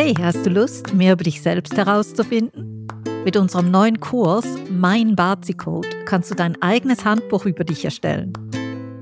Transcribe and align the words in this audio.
Hey, 0.00 0.14
hast 0.22 0.46
du 0.46 0.50
Lust, 0.50 0.94
mehr 0.94 1.14
über 1.14 1.24
dich 1.24 1.42
selbst 1.42 1.76
herauszufinden? 1.76 2.86
Mit 3.24 3.36
unserem 3.36 3.72
neuen 3.72 3.98
Kurs 3.98 4.46
Mein 4.70 5.16
Bazi-Code 5.16 5.88
kannst 6.04 6.30
du 6.30 6.36
dein 6.36 6.54
eigenes 6.62 7.04
Handbuch 7.04 7.46
über 7.46 7.64
dich 7.64 7.84
erstellen. 7.84 8.32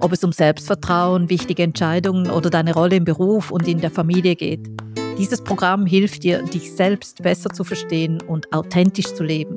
Ob 0.01 0.13
es 0.13 0.25
um 0.25 0.33
Selbstvertrauen, 0.33 1.29
wichtige 1.29 1.65
Entscheidungen 1.65 2.31
oder 2.31 2.49
deine 2.49 2.73
Rolle 2.73 2.97
im 2.97 3.05
Beruf 3.05 3.51
und 3.51 3.69
in 3.69 3.83
der 3.83 3.91
Familie 3.91 4.37
geht. 4.37 4.71
Dieses 5.19 5.45
Programm 5.45 5.85
hilft 5.85 6.23
dir, 6.23 6.43
dich 6.43 6.73
selbst 6.73 7.23
besser 7.23 7.51
zu 7.51 7.63
verstehen 7.63 8.23
und 8.23 8.51
authentisch 8.55 9.13
zu 9.13 9.23
leben. 9.23 9.57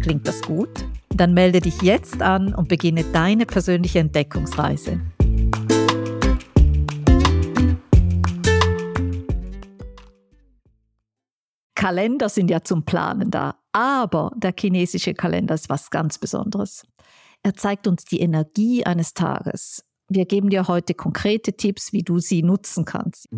Klingt 0.00 0.26
das 0.26 0.40
gut? 0.40 0.86
Dann 1.14 1.34
melde 1.34 1.60
dich 1.60 1.82
jetzt 1.82 2.22
an 2.22 2.54
und 2.54 2.70
beginne 2.70 3.04
deine 3.12 3.44
persönliche 3.44 3.98
Entdeckungsreise. 3.98 4.98
Kalender 11.80 12.28
sind 12.28 12.50
ja 12.50 12.62
zum 12.62 12.84
Planen 12.84 13.30
da, 13.30 13.54
aber 13.72 14.32
der 14.36 14.52
chinesische 14.54 15.14
Kalender 15.14 15.54
ist 15.54 15.70
was 15.70 15.88
ganz 15.88 16.18
Besonderes. 16.18 16.82
Er 17.42 17.54
zeigt 17.54 17.86
uns 17.86 18.04
die 18.04 18.20
Energie 18.20 18.84
eines 18.84 19.14
Tages. 19.14 19.82
Wir 20.10 20.26
geben 20.26 20.50
dir 20.50 20.68
heute 20.68 20.92
konkrete 20.92 21.54
Tipps, 21.54 21.94
wie 21.94 22.02
du 22.02 22.18
sie 22.18 22.42
nutzen 22.42 22.84
kannst. 22.84 23.30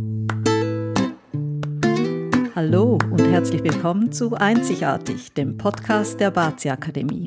Hallo 2.57 2.99
und 3.13 3.21
herzlich 3.21 3.63
willkommen 3.63 4.11
zu 4.11 4.35
Einzigartig, 4.35 5.33
dem 5.35 5.57
Podcast 5.57 6.19
der 6.19 6.33
Bazi 6.33 6.69
Akademie. 6.69 7.27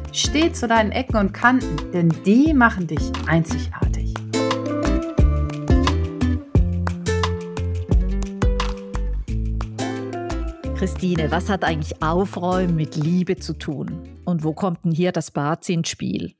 Steh 0.13 0.51
zu 0.51 0.67
deinen 0.67 0.91
Ecken 0.91 1.15
und 1.15 1.31
Kanten, 1.31 1.89
denn 1.93 2.09
die 2.25 2.53
machen 2.53 2.85
dich 2.85 3.11
einzigartig. 3.27 4.13
Christine, 10.75 11.31
was 11.31 11.47
hat 11.47 11.63
eigentlich 11.63 12.03
Aufräumen 12.03 12.75
mit 12.75 12.97
Liebe 12.97 13.37
zu 13.37 13.53
tun? 13.53 14.01
Und 14.25 14.43
wo 14.43 14.51
kommt 14.53 14.83
denn 14.83 14.91
hier 14.91 15.13
das 15.13 15.31
Bad 15.31 15.69
ins 15.69 15.87
Spiel? 15.87 16.33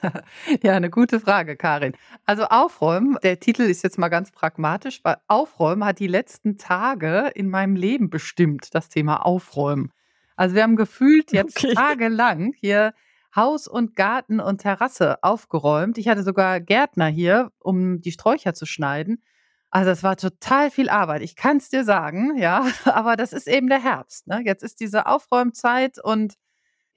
ja, 0.62 0.72
eine 0.72 0.88
gute 0.88 1.20
Frage, 1.20 1.56
Karin. 1.56 1.92
Also 2.24 2.44
Aufräumen, 2.44 3.18
der 3.22 3.40
Titel 3.40 3.62
ist 3.62 3.82
jetzt 3.82 3.98
mal 3.98 4.08
ganz 4.08 4.30
pragmatisch, 4.30 5.00
weil 5.02 5.16
Aufräumen 5.26 5.84
hat 5.84 5.98
die 5.98 6.06
letzten 6.06 6.56
Tage 6.56 7.30
in 7.34 7.50
meinem 7.50 7.76
Leben 7.76 8.08
bestimmt, 8.08 8.74
das 8.74 8.88
Thema 8.88 9.26
Aufräumen. 9.26 9.92
Also 10.34 10.54
wir 10.54 10.62
haben 10.62 10.76
gefühlt 10.76 11.32
jetzt 11.32 11.62
okay. 11.62 11.74
tagelang 11.74 12.54
hier 12.58 12.94
Haus 13.34 13.68
und 13.68 13.96
Garten 13.96 14.40
und 14.40 14.60
Terrasse 14.62 15.22
aufgeräumt. 15.22 15.98
Ich 15.98 16.08
hatte 16.08 16.22
sogar 16.22 16.60
Gärtner 16.60 17.06
hier, 17.06 17.50
um 17.58 18.00
die 18.00 18.12
Sträucher 18.12 18.54
zu 18.54 18.66
schneiden. 18.66 19.22
Also 19.70 19.90
es 19.90 20.02
war 20.02 20.16
total 20.16 20.70
viel 20.70 20.88
Arbeit. 20.88 21.22
Ich 21.22 21.36
kann 21.36 21.58
es 21.58 21.68
dir 21.68 21.84
sagen, 21.84 22.36
ja, 22.38 22.66
aber 22.84 23.16
das 23.16 23.32
ist 23.32 23.48
eben 23.48 23.68
der 23.68 23.82
Herbst. 23.82 24.26
Ne? 24.26 24.42
Jetzt 24.44 24.62
ist 24.62 24.80
diese 24.80 25.06
Aufräumzeit 25.06 26.02
und 26.02 26.34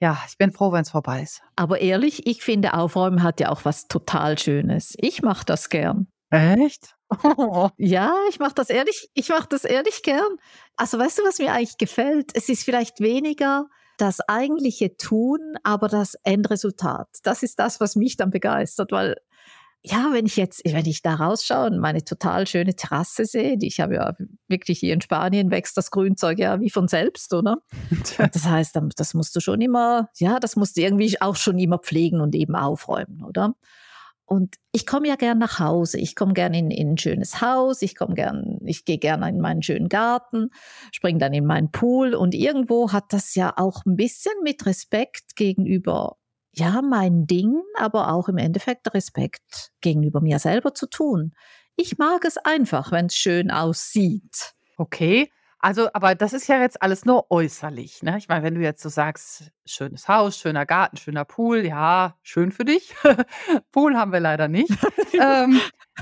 ja, 0.00 0.20
ich 0.26 0.36
bin 0.36 0.50
froh, 0.50 0.72
wenn 0.72 0.82
es 0.82 0.90
vorbei 0.90 1.22
ist. 1.22 1.42
Aber 1.54 1.80
ehrlich, 1.80 2.26
ich 2.26 2.42
finde, 2.42 2.74
Aufräumen 2.74 3.22
hat 3.22 3.38
ja 3.38 3.50
auch 3.50 3.64
was 3.64 3.86
total 3.86 4.36
Schönes. 4.36 4.94
Ich 4.98 5.22
mache 5.22 5.44
das 5.44 5.68
gern. 5.68 6.08
Echt? 6.30 6.96
ja, 7.76 8.14
ich 8.28 8.40
mache 8.40 8.54
das 8.54 8.70
ehrlich, 8.70 9.10
ich 9.14 9.28
mache 9.28 9.46
das 9.48 9.64
ehrlich 9.64 10.02
gern. 10.02 10.38
Also 10.76 10.98
weißt 10.98 11.18
du, 11.18 11.22
was 11.24 11.38
mir 11.38 11.52
eigentlich 11.52 11.78
gefällt? 11.78 12.32
Es 12.34 12.48
ist 12.48 12.64
vielleicht 12.64 13.00
weniger 13.00 13.66
das 14.02 14.18
eigentliche 14.26 14.96
Tun, 14.96 15.38
aber 15.62 15.86
das 15.86 16.16
Endresultat. 16.24 17.06
Das 17.22 17.44
ist 17.44 17.60
das, 17.60 17.78
was 17.78 17.94
mich 17.94 18.16
dann 18.16 18.30
begeistert, 18.30 18.90
weil 18.90 19.16
ja, 19.84 20.10
wenn 20.12 20.26
ich 20.26 20.36
jetzt, 20.36 20.62
wenn 20.64 20.86
ich 20.86 21.02
da 21.02 21.14
rausschaue 21.14 21.66
und 21.66 21.78
meine 21.78 22.04
total 22.04 22.48
schöne 22.48 22.74
Terrasse 22.74 23.24
sehe, 23.24 23.58
die 23.58 23.68
ich 23.68 23.78
habe 23.80 23.94
ja 23.94 24.14
wirklich 24.48 24.80
hier 24.80 24.94
in 24.94 25.00
Spanien 25.00 25.50
wächst 25.52 25.76
das 25.76 25.92
Grünzeug 25.92 26.40
ja 26.40 26.60
wie 26.60 26.70
von 26.70 26.88
selbst, 26.88 27.32
oder? 27.32 27.58
Das 28.32 28.44
heißt, 28.44 28.78
das 28.96 29.14
musst 29.14 29.36
du 29.36 29.40
schon 29.40 29.60
immer, 29.60 30.08
ja, 30.18 30.40
das 30.40 30.56
musst 30.56 30.76
du 30.76 30.80
irgendwie 30.80 31.20
auch 31.20 31.36
schon 31.36 31.58
immer 31.58 31.78
pflegen 31.78 32.20
und 32.20 32.34
eben 32.34 32.56
aufräumen, 32.56 33.22
oder? 33.24 33.54
Und 34.32 34.56
ich 34.72 34.86
komme 34.86 35.08
ja 35.08 35.16
gern 35.16 35.36
nach 35.36 35.58
Hause. 35.58 35.98
Ich 35.98 36.16
komme 36.16 36.32
gern 36.32 36.54
in, 36.54 36.70
in, 36.70 36.92
ein 36.92 36.96
schönes 36.96 37.42
Haus. 37.42 37.82
Ich 37.82 37.94
komme 37.94 38.14
gern, 38.14 38.56
ich 38.64 38.86
gehe 38.86 38.96
gerne 38.96 39.28
in 39.28 39.42
meinen 39.42 39.62
schönen 39.62 39.90
Garten, 39.90 40.48
springe 40.90 41.18
dann 41.18 41.34
in 41.34 41.44
meinen 41.44 41.70
Pool. 41.70 42.14
Und 42.14 42.34
irgendwo 42.34 42.92
hat 42.92 43.12
das 43.12 43.34
ja 43.34 43.52
auch 43.58 43.84
ein 43.84 43.94
bisschen 43.94 44.32
mit 44.42 44.64
Respekt 44.64 45.36
gegenüber, 45.36 46.16
ja, 46.50 46.80
meinen 46.80 47.26
Dingen, 47.26 47.60
aber 47.76 48.10
auch 48.10 48.26
im 48.30 48.38
Endeffekt 48.38 48.94
Respekt 48.94 49.72
gegenüber 49.82 50.22
mir 50.22 50.38
selber 50.38 50.72
zu 50.72 50.86
tun. 50.86 51.34
Ich 51.76 51.98
mag 51.98 52.24
es 52.24 52.38
einfach, 52.38 52.90
wenn 52.90 53.06
es 53.06 53.14
schön 53.14 53.50
aussieht. 53.50 54.54
Okay. 54.78 55.30
Also, 55.64 55.88
aber 55.92 56.16
das 56.16 56.32
ist 56.32 56.48
ja 56.48 56.60
jetzt 56.60 56.82
alles 56.82 57.04
nur 57.04 57.30
äußerlich, 57.30 58.02
ne? 58.02 58.18
Ich 58.18 58.26
meine, 58.26 58.42
wenn 58.42 58.56
du 58.56 58.60
jetzt 58.62 58.82
so 58.82 58.88
sagst, 58.88 59.52
schönes 59.64 60.08
Haus, 60.08 60.36
schöner 60.36 60.66
Garten, 60.66 60.96
schöner 60.96 61.24
Pool, 61.24 61.64
ja, 61.64 62.16
schön 62.22 62.50
für 62.50 62.64
dich. 62.64 62.92
Pool 63.70 63.96
haben 63.96 64.12
wir 64.12 64.20
leider 64.20 64.48
nicht. 64.48 64.70
Ähm, 65.20 65.60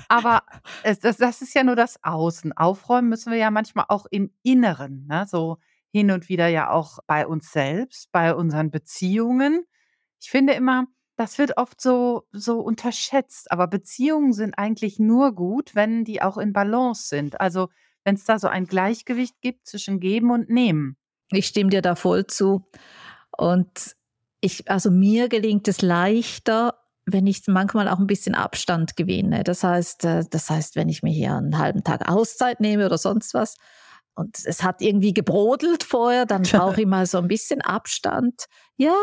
aber 0.09 0.45
es, 0.85 1.01
das, 1.01 1.17
das 1.17 1.43
ist 1.43 1.53
ja 1.53 1.65
nur 1.65 1.75
das 1.75 1.99
Außen. 2.05 2.57
Aufräumen 2.57 3.09
müssen 3.09 3.33
wir 3.33 3.39
ja 3.39 3.51
manchmal 3.51 3.87
auch 3.89 4.07
im 4.11 4.33
Inneren, 4.45 5.07
ne? 5.09 5.27
So 5.29 5.59
hin 5.91 6.13
und 6.13 6.29
wieder 6.29 6.47
ja 6.47 6.71
auch 6.71 7.01
bei 7.09 7.27
uns 7.27 7.51
selbst, 7.53 8.11
bei 8.13 8.35
unseren 8.35 8.71
Beziehungen. 8.71 9.65
Ich 10.21 10.31
finde 10.31 10.53
immer, 10.55 10.87
das 11.17 11.39
wird 11.39 11.57
oft 11.59 11.81
so, 11.81 12.23
so 12.33 12.61
unterschätzt, 12.61 13.51
aber 13.53 13.67
Beziehungen 13.67 14.33
sind 14.33 14.55
eigentlich 14.59 14.99
nur 15.01 15.35
gut, 15.35 15.75
wenn 15.75 16.05
die 16.05 16.23
auch 16.23 16.39
in 16.39 16.53
Balance 16.53 17.09
sind. 17.09 17.41
Also 17.41 17.69
wenn 18.05 18.15
es 18.15 18.25
da 18.25 18.39
so 18.39 18.49
ein 18.49 18.67
Gleichgewicht 18.67 19.41
gibt 19.41 19.67
zwischen 19.67 20.01
Geben 20.01 20.31
und 20.31 20.49
Nehmen. 20.49 20.97
Ich 21.31 21.47
stimme 21.47 21.71
dir 21.71 21.83
da 21.83 21.95
voll 21.95 22.27
zu. 22.27 22.65
Und 23.37 23.97
ich, 24.41 24.71
also 24.71 24.91
mir 24.91 25.29
gelingt 25.29 25.69
es 25.69 25.83
leichter, 25.83 26.75
wenn 27.07 27.27
ich 27.27 27.43
manchmal 27.47 27.89
auch 27.89 27.99
ein 27.99 28.07
bisschen 28.07 28.35
Abstand 28.35 28.97
gewinne. 28.97 29.45
Das 29.45 29.65
heißt, 29.65 30.05
äh, 30.05 30.25
das 30.29 30.51
heißt, 30.51 30.77
wenn 30.77 30.89
ich 30.89 31.03
mir 31.03 31.13
hier 31.13 31.35
einen 31.37 31.59
halben 31.59 31.85
Tag 31.85 32.09
Auszeit 32.09 32.61
nehme 32.61 32.87
oder 32.87 32.99
sonst 32.99 33.35
was 33.35 33.57
und 34.15 34.37
es 34.45 34.63
hat 34.63 34.83
irgendwie 34.83 35.15
gebrodelt 35.15 35.83
vorher, 35.83 36.27
dann 36.27 36.43
brauche 36.51 36.81
ich 36.81 36.87
mal 36.87 37.07
so 37.07 37.19
ein 37.19 37.29
bisschen 37.29 37.61
Abstand. 37.61 38.47
Ja, 38.77 38.97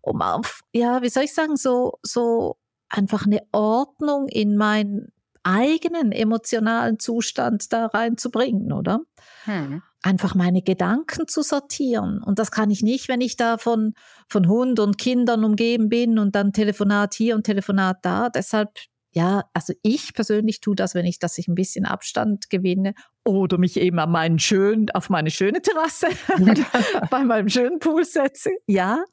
um 0.00 0.22
auf, 0.22 0.60
ja, 0.72 1.02
wie 1.02 1.08
soll 1.08 1.24
ich 1.24 1.34
sagen, 1.34 1.56
so, 1.56 1.98
so 2.02 2.56
einfach 2.88 3.26
eine 3.26 3.42
Ordnung 3.52 4.28
in 4.28 4.56
mein 4.56 5.08
eigenen 5.42 6.12
emotionalen 6.12 6.98
Zustand 6.98 7.72
da 7.72 7.86
reinzubringen, 7.86 8.72
oder? 8.72 9.00
Hm. 9.44 9.82
Einfach 10.02 10.34
meine 10.34 10.62
Gedanken 10.62 11.28
zu 11.28 11.42
sortieren. 11.42 12.22
Und 12.22 12.38
das 12.38 12.50
kann 12.50 12.70
ich 12.70 12.82
nicht, 12.82 13.08
wenn 13.08 13.20
ich 13.20 13.36
da 13.36 13.58
von, 13.58 13.94
von 14.28 14.48
Hund 14.48 14.80
und 14.80 14.98
Kindern 14.98 15.44
umgeben 15.44 15.88
bin 15.88 16.18
und 16.18 16.34
dann 16.34 16.52
Telefonat 16.52 17.14
hier 17.14 17.34
und 17.36 17.44
Telefonat 17.44 17.98
da. 18.02 18.30
Deshalb, 18.30 18.70
ja, 19.12 19.44
also 19.52 19.74
ich 19.82 20.14
persönlich 20.14 20.60
tue 20.60 20.74
das, 20.74 20.94
wenn 20.94 21.04
ich, 21.04 21.18
dass 21.18 21.36
ich 21.36 21.48
ein 21.48 21.54
bisschen 21.54 21.84
Abstand 21.84 22.48
gewinne 22.48 22.94
oder 23.24 23.58
mich 23.58 23.78
eben 23.78 23.98
an 23.98 24.10
meinen 24.10 24.38
schönen, 24.38 24.90
auf 24.90 25.10
meine 25.10 25.30
schöne 25.30 25.60
Terrasse 25.60 26.08
bei 27.10 27.24
meinem 27.24 27.48
schönen 27.48 27.78
Pool 27.78 28.04
setze. 28.04 28.50
Ja, 28.66 29.04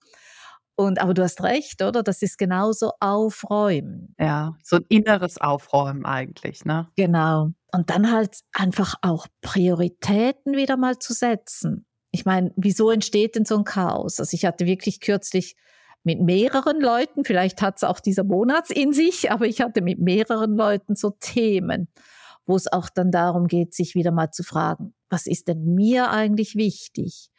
und 0.78 1.02
aber 1.02 1.16
du 1.16 1.24
hast 1.24 1.42
recht, 1.42 1.82
oder? 1.82 2.04
Das 2.04 2.22
ist 2.22 2.38
genauso 2.38 2.92
aufräumen. 3.00 4.14
Ja, 4.20 4.56
so 4.64 4.76
ein 4.76 4.86
inneres 4.90 5.42
Aufräumen 5.42 6.06
eigentlich, 6.06 6.66
ne? 6.66 6.88
Genau. 6.96 7.50
Und 7.74 7.90
dann 7.90 8.12
halt 8.12 8.42
einfach 8.54 8.94
auch 9.02 9.26
Prioritäten 9.42 10.56
wieder 10.56 10.78
mal 10.78 11.00
zu 11.00 11.14
setzen. 11.14 11.88
Ich 12.12 12.26
meine, 12.26 12.52
wieso 12.56 12.92
entsteht 12.92 13.36
denn 13.36 13.44
so 13.44 13.58
ein 13.58 13.64
Chaos? 13.64 14.20
Also 14.20 14.36
ich 14.36 14.46
hatte 14.46 14.68
wirklich 14.68 15.00
kürzlich 15.02 15.56
mit 16.04 16.22
mehreren 16.22 16.80
Leuten, 16.80 17.26
vielleicht 17.26 17.64
hat 17.64 17.78
es 17.78 17.84
auch 17.84 18.00
dieser 18.00 18.24
Monat 18.24 18.70
in 18.70 18.94
sich, 18.94 19.32
aber 19.32 19.48
ich 19.48 19.62
hatte 19.62 19.82
mit 19.82 20.00
mehreren 20.00 20.56
Leuten 20.56 20.96
so 20.96 21.10
Themen, 21.20 21.88
wo 22.46 22.56
es 22.56 22.72
auch 22.72 22.90
dann 22.90 23.10
darum 23.10 23.48
geht, 23.48 23.74
sich 23.74 23.96
wieder 23.96 24.12
mal 24.12 24.30
zu 24.30 24.44
fragen, 24.44 24.94
was 25.10 25.26
ist 25.26 25.48
denn 25.48 25.74
mir 25.74 26.12
eigentlich 26.12 26.56
wichtig? 26.56 27.32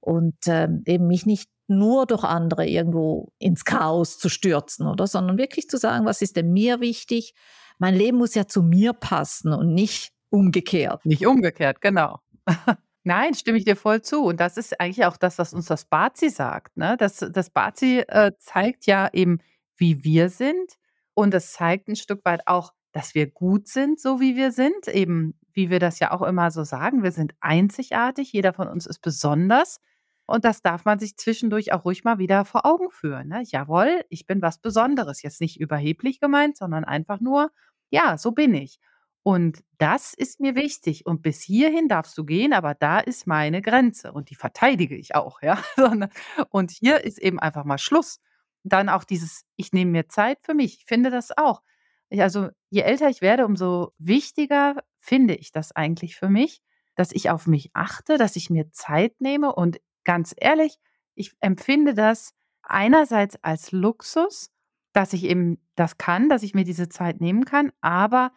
Und 0.00 0.36
ähm, 0.48 0.82
eben 0.86 1.06
mich 1.06 1.24
nicht 1.24 1.48
nur 1.68 2.06
durch 2.06 2.24
andere 2.24 2.66
irgendwo 2.66 3.32
ins 3.38 3.64
Chaos 3.64 4.18
zu 4.18 4.28
stürzen, 4.28 4.86
oder? 4.86 5.06
Sondern 5.06 5.38
wirklich 5.38 5.68
zu 5.68 5.78
sagen, 5.78 6.04
was 6.06 6.22
ist 6.22 6.36
denn 6.36 6.52
mir 6.52 6.80
wichtig? 6.80 7.34
Mein 7.78 7.94
Leben 7.94 8.18
muss 8.18 8.34
ja 8.34 8.46
zu 8.46 8.62
mir 8.62 8.92
passen 8.92 9.52
und 9.52 9.74
nicht 9.74 10.12
umgekehrt. 10.30 11.04
Nicht 11.06 11.26
umgekehrt, 11.26 11.80
genau. 11.80 12.18
Nein, 13.04 13.34
stimme 13.34 13.58
ich 13.58 13.64
dir 13.64 13.76
voll 13.76 14.02
zu. 14.02 14.22
Und 14.24 14.40
das 14.40 14.56
ist 14.56 14.80
eigentlich 14.80 15.04
auch 15.06 15.16
das, 15.18 15.38
was 15.38 15.52
uns 15.54 15.66
das 15.66 15.84
Bazi 15.86 16.30
sagt, 16.30 16.76
ne? 16.76 16.96
Das 16.98 17.18
das 17.18 17.50
Bazi, 17.50 17.98
äh, 18.08 18.32
zeigt 18.38 18.86
ja 18.86 19.10
eben, 19.12 19.38
wie 19.76 20.04
wir 20.04 20.28
sind 20.30 20.74
und 21.14 21.34
es 21.34 21.52
zeigt 21.52 21.88
'n 21.88 21.96
Stück 21.96 22.24
weit 22.24 22.46
auch, 22.46 22.72
dass 22.92 23.14
wir 23.14 23.30
gut 23.30 23.68
sind, 23.68 24.00
so 24.00 24.20
wie 24.20 24.36
wir 24.36 24.52
sind, 24.52 24.88
eben 24.88 25.34
wie 25.52 25.70
wir 25.70 25.78
das 25.80 25.98
ja 26.00 26.10
auch 26.12 26.22
immer 26.22 26.50
so 26.50 26.64
sagen, 26.64 27.02
wir 27.02 27.12
sind 27.12 27.34
einzigartig, 27.40 28.32
jeder 28.32 28.52
von 28.54 28.68
uns 28.68 28.86
ist 28.86 29.00
besonders 29.00 29.78
und 30.26 30.44
das 30.44 30.62
darf 30.62 30.84
man 30.84 30.98
sich 30.98 31.16
zwischendurch 31.16 31.72
auch 31.72 31.84
ruhig 31.84 32.04
mal 32.04 32.18
wieder 32.18 32.44
vor 32.44 32.64
Augen 32.66 32.90
führen, 32.90 33.28
ne? 33.28 33.42
Jawohl, 33.46 34.04
ich 34.08 34.26
bin 34.26 34.42
was 34.42 34.58
Besonderes. 34.58 35.22
Jetzt 35.22 35.40
nicht 35.40 35.60
überheblich 35.60 36.20
gemeint, 36.20 36.56
sondern 36.56 36.84
einfach 36.84 37.20
nur, 37.20 37.50
ja, 37.90 38.16
so 38.18 38.32
bin 38.32 38.54
ich. 38.54 38.78
Und 39.22 39.62
das 39.78 40.12
ist 40.14 40.40
mir 40.40 40.54
wichtig 40.54 41.06
und 41.06 41.22
bis 41.22 41.40
hierhin 41.42 41.88
darfst 41.88 42.16
du 42.18 42.24
gehen, 42.24 42.52
aber 42.52 42.74
da 42.74 42.98
ist 43.00 43.26
meine 43.26 43.62
Grenze 43.62 44.12
und 44.12 44.28
die 44.30 44.34
verteidige 44.34 44.96
ich 44.96 45.14
auch, 45.14 45.40
ja. 45.42 45.58
Und 46.50 46.70
hier 46.72 47.04
ist 47.04 47.18
eben 47.18 47.40
einfach 47.40 47.64
mal 47.64 47.78
Schluss. 47.78 48.20
Dann 48.64 48.88
auch 48.90 49.04
dieses: 49.04 49.44
„Ich 49.56 49.72
nehme 49.72 49.90
mir 49.92 50.08
Zeit 50.08 50.38
für 50.42 50.54
mich.“ 50.54 50.78
Ich 50.78 50.84
finde 50.86 51.10
das 51.10 51.36
auch. 51.36 51.62
Ich 52.10 52.20
also, 52.22 52.48
je 52.70 52.82
älter 52.82 53.08
ich 53.08 53.20
werde, 53.22 53.46
umso 53.46 53.92
wichtiger 53.98 54.76
finde 55.00 55.34
ich 55.34 55.52
das 55.52 55.72
eigentlich 55.72 56.16
für 56.16 56.28
mich, 56.28 56.60
dass 56.96 57.12
ich 57.12 57.30
auf 57.30 57.46
mich 57.46 57.70
achte, 57.74 58.18
dass 58.18 58.36
ich 58.36 58.50
mir 58.50 58.70
Zeit 58.72 59.20
nehme 59.20 59.54
und 59.54 59.80
ganz 60.04 60.34
ehrlich, 60.36 60.78
ich 61.14 61.34
empfinde 61.40 61.94
das 61.94 62.34
einerseits 62.62 63.36
als 63.42 63.72
Luxus, 63.72 64.50
dass 64.92 65.12
ich 65.12 65.24
eben 65.24 65.58
das 65.74 65.98
kann, 65.98 66.28
dass 66.28 66.42
ich 66.42 66.54
mir 66.54 66.64
diese 66.64 66.88
Zeit 66.88 67.20
nehmen 67.20 67.44
kann, 67.44 67.72
aber 67.80 68.32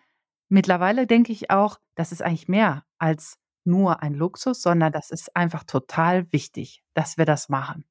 mittlerweile 0.49 1.07
denke 1.07 1.31
ich 1.31 1.51
auch, 1.51 1.79
das 1.95 2.11
ist 2.11 2.21
eigentlich 2.21 2.47
mehr 2.47 2.85
als 2.97 3.37
nur 3.63 4.01
ein 4.01 4.13
Luxus, 4.13 4.61
sondern 4.61 4.91
das 4.91 5.11
ist 5.11 5.35
einfach 5.35 5.63
total 5.63 6.31
wichtig, 6.31 6.83
dass 6.93 7.17
wir 7.17 7.25
das 7.25 7.49
machen. 7.49 7.85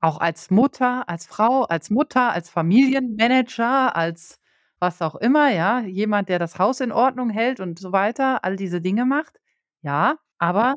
Auch 0.00 0.18
als 0.18 0.50
Mutter, 0.50 1.08
als 1.08 1.26
Frau, 1.26 1.64
als 1.64 1.90
Mutter, 1.90 2.32
als 2.32 2.50
Familienmanager, 2.50 3.94
als 3.96 4.40
was 4.78 5.00
auch 5.02 5.14
immer, 5.16 5.50
ja, 5.50 5.80
jemand, 5.80 6.28
der 6.28 6.38
das 6.38 6.58
Haus 6.58 6.80
in 6.80 6.92
Ordnung 6.92 7.30
hält 7.30 7.60
und 7.60 7.78
so 7.78 7.92
weiter, 7.92 8.44
all 8.44 8.56
diese 8.56 8.80
Dinge 8.80 9.06
macht. 9.06 9.40
Ja, 9.82 10.18
aber 10.38 10.74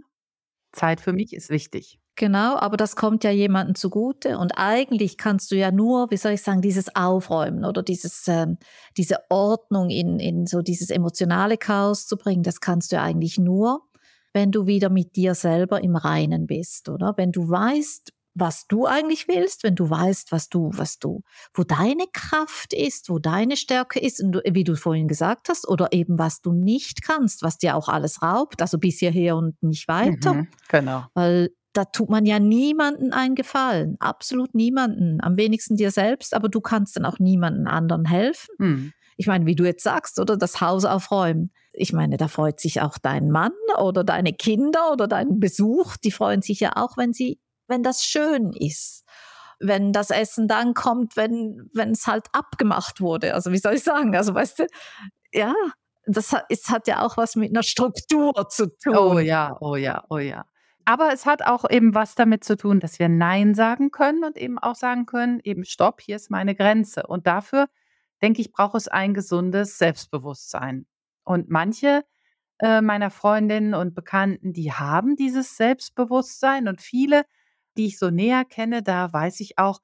Zeit 0.72 1.02
für 1.02 1.14
mich 1.14 1.34
ist 1.34 1.50
wichtig. 1.50 2.00
Genau, 2.20 2.58
aber 2.58 2.76
das 2.76 2.98
kommt 2.98 3.24
ja 3.24 3.32
jemandem 3.32 3.76
zugute 3.76 4.40
und 4.40 4.52
eigentlich 4.58 5.18
kannst 5.18 5.52
du 5.52 5.56
ja 5.56 5.72
nur, 5.72 6.12
wie 6.12 6.18
soll 6.18 6.34
ich 6.34 6.42
sagen, 6.42 6.62
dieses 6.62 6.94
Aufräumen 6.94 7.64
oder 7.64 7.82
dieses, 7.82 8.28
ähm, 8.28 8.58
diese 8.98 9.20
Ordnung 9.30 9.90
in, 9.90 10.20
in 10.20 10.46
so 10.46 10.62
dieses 10.62 10.90
emotionale 10.90 11.56
Chaos 11.56 12.08
zu 12.08 12.18
bringen, 12.18 12.44
das 12.44 12.60
kannst 12.60 12.92
du 12.92 12.98
ja 12.98 13.04
eigentlich 13.04 13.38
nur, 13.38 13.84
wenn 14.34 14.52
du 14.52 14.66
wieder 14.68 14.90
mit 14.90 15.16
dir 15.16 15.34
selber 15.34 15.82
im 15.82 15.96
Reinen 15.96 16.46
bist, 16.46 16.90
oder? 16.90 17.14
Wenn 17.16 17.32
du 17.32 17.50
weißt, 17.50 18.12
was 18.34 18.68
du 18.68 18.86
eigentlich 18.86 19.30
willst, 19.30 19.64
wenn 19.64 19.76
du 19.76 19.90
weißt, 19.90 20.34
was 20.34 20.50
du, 20.50 20.72
was 20.74 21.00
du, 21.00 21.22
wo 21.54 21.64
deine 21.64 22.04
Kraft 22.12 22.74
ist, 22.74 23.10
wo 23.10 23.20
deine 23.20 23.56
Stärke 23.56 23.98
ist, 24.00 24.22
und 24.22 24.34
du, 24.34 24.42
wie 24.46 24.66
du 24.66 24.76
vorhin 24.76 25.08
gesagt 25.08 25.48
hast, 25.48 25.70
oder 25.70 25.94
eben 25.94 26.20
was 26.20 26.42
du 26.42 26.52
nicht 26.52 27.02
kannst, 27.02 27.44
was 27.44 27.58
dir 27.58 27.78
auch 27.78 27.88
alles 27.88 28.22
raubt, 28.22 28.62
also 28.62 28.78
bis 28.78 29.00
hierher 29.00 29.38
und 29.38 29.56
nicht 29.64 29.88
weiter. 29.88 30.34
Mhm, 30.34 30.48
genau. 30.68 31.06
Weil 31.14 31.52
da 31.80 31.86
tut 31.86 32.10
man 32.10 32.26
ja 32.26 32.40
niemanden 32.40 33.14
einen 33.14 33.36
Gefallen, 33.36 33.96
absolut 34.02 34.54
niemanden, 34.54 35.22
am 35.22 35.38
wenigsten 35.38 35.78
dir 35.78 35.92
selbst, 35.92 36.34
aber 36.34 36.50
du 36.50 36.60
kannst 36.60 36.98
dann 36.98 37.06
auch 37.06 37.20
niemanden 37.20 37.68
anderen 37.68 38.04
helfen. 38.04 38.54
Mhm. 38.58 38.94
Ich 39.16 39.28
meine, 39.28 39.46
wie 39.46 39.56
du 39.56 39.64
jetzt 39.64 39.84
sagst, 39.84 40.20
oder 40.20 40.36
das 40.36 40.60
Haus 40.60 40.84
aufräumen. 40.84 41.52
Ich 41.72 41.94
meine, 41.94 42.18
da 42.18 42.28
freut 42.28 42.60
sich 42.60 42.82
auch 42.82 42.98
dein 42.98 43.32
Mann 43.32 43.54
oder 43.78 44.04
deine 44.04 44.34
Kinder 44.34 44.92
oder 44.92 45.08
dein 45.08 45.40
Besuch, 45.40 45.96
die 45.96 46.12
freuen 46.12 46.42
sich 46.42 46.60
ja 46.60 46.74
auch, 46.76 46.98
wenn 46.98 47.14
sie 47.14 47.40
wenn 47.70 47.82
das 47.82 48.04
schön 48.04 48.52
ist. 48.52 49.06
Wenn 49.62 49.94
das 49.94 50.10
Essen 50.10 50.50
dann 50.50 50.74
kommt, 50.74 51.16
wenn, 51.16 51.70
wenn 51.74 51.92
es 51.92 52.08
halt 52.08 52.28
abgemacht 52.34 53.00
wurde. 53.00 53.34
Also 53.36 53.54
wie 53.54 53.58
soll 53.58 53.76
ich 53.76 53.84
sagen? 53.84 54.16
Also 54.18 54.34
weißt 54.34 54.60
du, 54.60 54.68
ja, 55.32 55.54
das 56.08 56.34
hat, 56.34 56.46
es 56.50 56.70
hat 56.70 56.88
ja 56.88 57.06
auch 57.06 57.16
was 57.16 57.38
mit 57.38 57.52
einer 57.52 57.64
Struktur 57.64 58.50
zu 58.50 58.68
tun. 58.68 58.98
Oh 58.98 59.20
ja, 59.20 59.56
oh 59.62 59.78
ja, 59.78 60.04
oh 60.10 60.18
ja. 60.18 60.46
Aber 60.86 61.14
es 61.14 61.26
hat 61.26 61.46
auch 61.46 61.70
eben 61.70 61.94
was 61.94 62.16
damit 62.16 62.44
zu 62.44 62.58
tun, 62.58 62.80
dass 62.80 63.00
wir 63.00 63.10
Nein 63.10 63.54
sagen 63.54 63.92
können 63.92 64.24
und 64.24 64.38
eben 64.38 64.58
auch 64.58 64.76
sagen 64.76 65.06
können, 65.06 65.40
eben 65.44 65.66
Stopp, 65.66 66.02
hier 66.02 66.16
ist 66.16 66.32
meine 66.32 66.56
Grenze. 66.56 67.06
Und 67.06 67.28
dafür, 67.28 67.68
denke 68.22 68.42
ich, 68.42 68.52
braucht 68.52 68.76
es 68.76 68.88
ein 68.88 69.14
gesundes 69.14 69.78
Selbstbewusstsein. 69.78 70.88
Und 71.24 71.50
manche 71.50 72.04
äh, 72.60 72.82
meiner 72.82 73.12
Freundinnen 73.12 73.74
und 73.74 73.94
Bekannten, 73.94 74.54
die 74.54 74.74
haben 74.74 75.16
dieses 75.16 75.58
Selbstbewusstsein 75.58 76.68
und 76.68 76.82
viele 76.82 77.24
die 77.80 77.88
ich 77.88 77.98
so 77.98 78.10
näher 78.10 78.46
kenne, 78.46 78.84
da 78.84 79.12
weiß 79.12 79.40
ich 79.40 79.58
auch, 79.58 79.80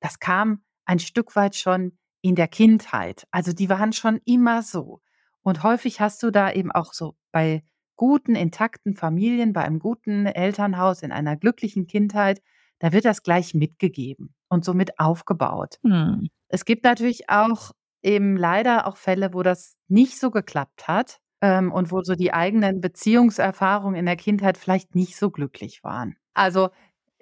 das 0.00 0.18
kam 0.18 0.64
ein 0.84 0.98
Stück 0.98 1.36
weit 1.36 1.54
schon 1.54 1.96
in 2.20 2.34
der 2.34 2.48
Kindheit. 2.48 3.26
Also 3.30 3.52
die 3.52 3.68
waren 3.68 3.92
schon 3.92 4.20
immer 4.24 4.62
so. 4.62 5.00
Und 5.42 5.62
häufig 5.62 6.00
hast 6.00 6.22
du 6.24 6.30
da 6.32 6.50
eben 6.50 6.72
auch 6.72 6.92
so 6.92 7.16
bei 7.30 7.62
guten, 7.98 8.34
intakten 8.34 8.94
Familien, 8.94 9.52
bei 9.52 9.62
einem 9.62 9.78
guten 9.78 10.24
Elternhaus, 10.24 11.02
in 11.02 11.12
einer 11.12 11.36
glücklichen 11.36 11.86
Kindheit, 11.86 12.40
da 12.78 12.92
wird 12.92 13.04
das 13.04 13.22
gleich 13.22 13.52
mitgegeben 13.52 14.34
und 14.48 14.64
somit 14.64 14.98
aufgebaut. 14.98 15.78
Hm. 15.82 16.28
Es 16.48 16.64
gibt 16.64 16.84
natürlich 16.84 17.28
auch 17.28 17.72
eben 18.02 18.36
leider 18.36 18.86
auch 18.86 18.96
Fälle, 18.96 19.34
wo 19.34 19.42
das 19.42 19.76
nicht 19.88 20.18
so 20.18 20.30
geklappt 20.30 20.88
hat 20.88 21.18
ähm, 21.42 21.72
und 21.72 21.92
wo 21.92 22.02
so 22.02 22.14
die 22.14 22.32
eigenen 22.32 22.80
Beziehungserfahrungen 22.80 23.98
in 23.98 24.06
der 24.06 24.16
Kindheit 24.16 24.56
vielleicht 24.56 24.94
nicht 24.94 25.16
so 25.16 25.30
glücklich 25.30 25.84
waren. 25.84 26.16
Also 26.34 26.70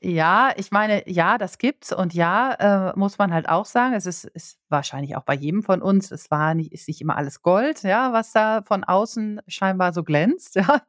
ja, 0.03 0.53
ich 0.57 0.71
meine, 0.73 1.09
ja, 1.11 1.39
das 1.39 1.59
gibt's 1.59 1.93
und 1.93 2.13
ja, 2.15 2.91
äh, 2.93 2.99
muss 2.99 3.19
man 3.19 3.33
halt 3.33 3.49
auch 3.49 3.65
sagen, 3.65 3.95
es 3.95 4.07
ist 4.07 4.25
ist 4.27 4.59
wahrscheinlich 4.69 5.17
auch 5.17 5.23
bei 5.25 5.35
jedem 5.35 5.63
von 5.63 5.81
uns, 5.83 6.11
es 6.11 6.31
war 6.31 6.55
nicht 6.55 6.73
ist 6.73 6.87
nicht 6.89 7.01
immer 7.01 7.17
alles 7.17 7.43
Gold, 7.43 7.83
ja, 7.83 8.13
was 8.13 8.33
da 8.33 8.63
von 8.63 8.85
außen 8.85 9.41
scheinbar 9.49 9.93
so 9.93 10.05
glänzt, 10.05 10.57
ja. 10.57 10.83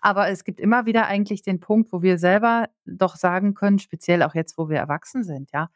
Aber 0.00 0.28
es 0.28 0.44
gibt 0.44 0.60
immer 0.60 0.86
wieder 0.86 1.06
eigentlich 1.06 1.42
den 1.42 1.60
Punkt, 1.60 1.92
wo 1.92 2.02
wir 2.02 2.18
selber 2.18 2.68
doch 2.86 3.16
sagen 3.16 3.54
können, 3.54 3.78
speziell 3.80 4.22
auch 4.22 4.34
jetzt, 4.34 4.58
wo 4.58 4.68
wir 4.68 4.78
erwachsen 4.78 5.24
sind, 5.24 5.50
ja: 5.52 5.70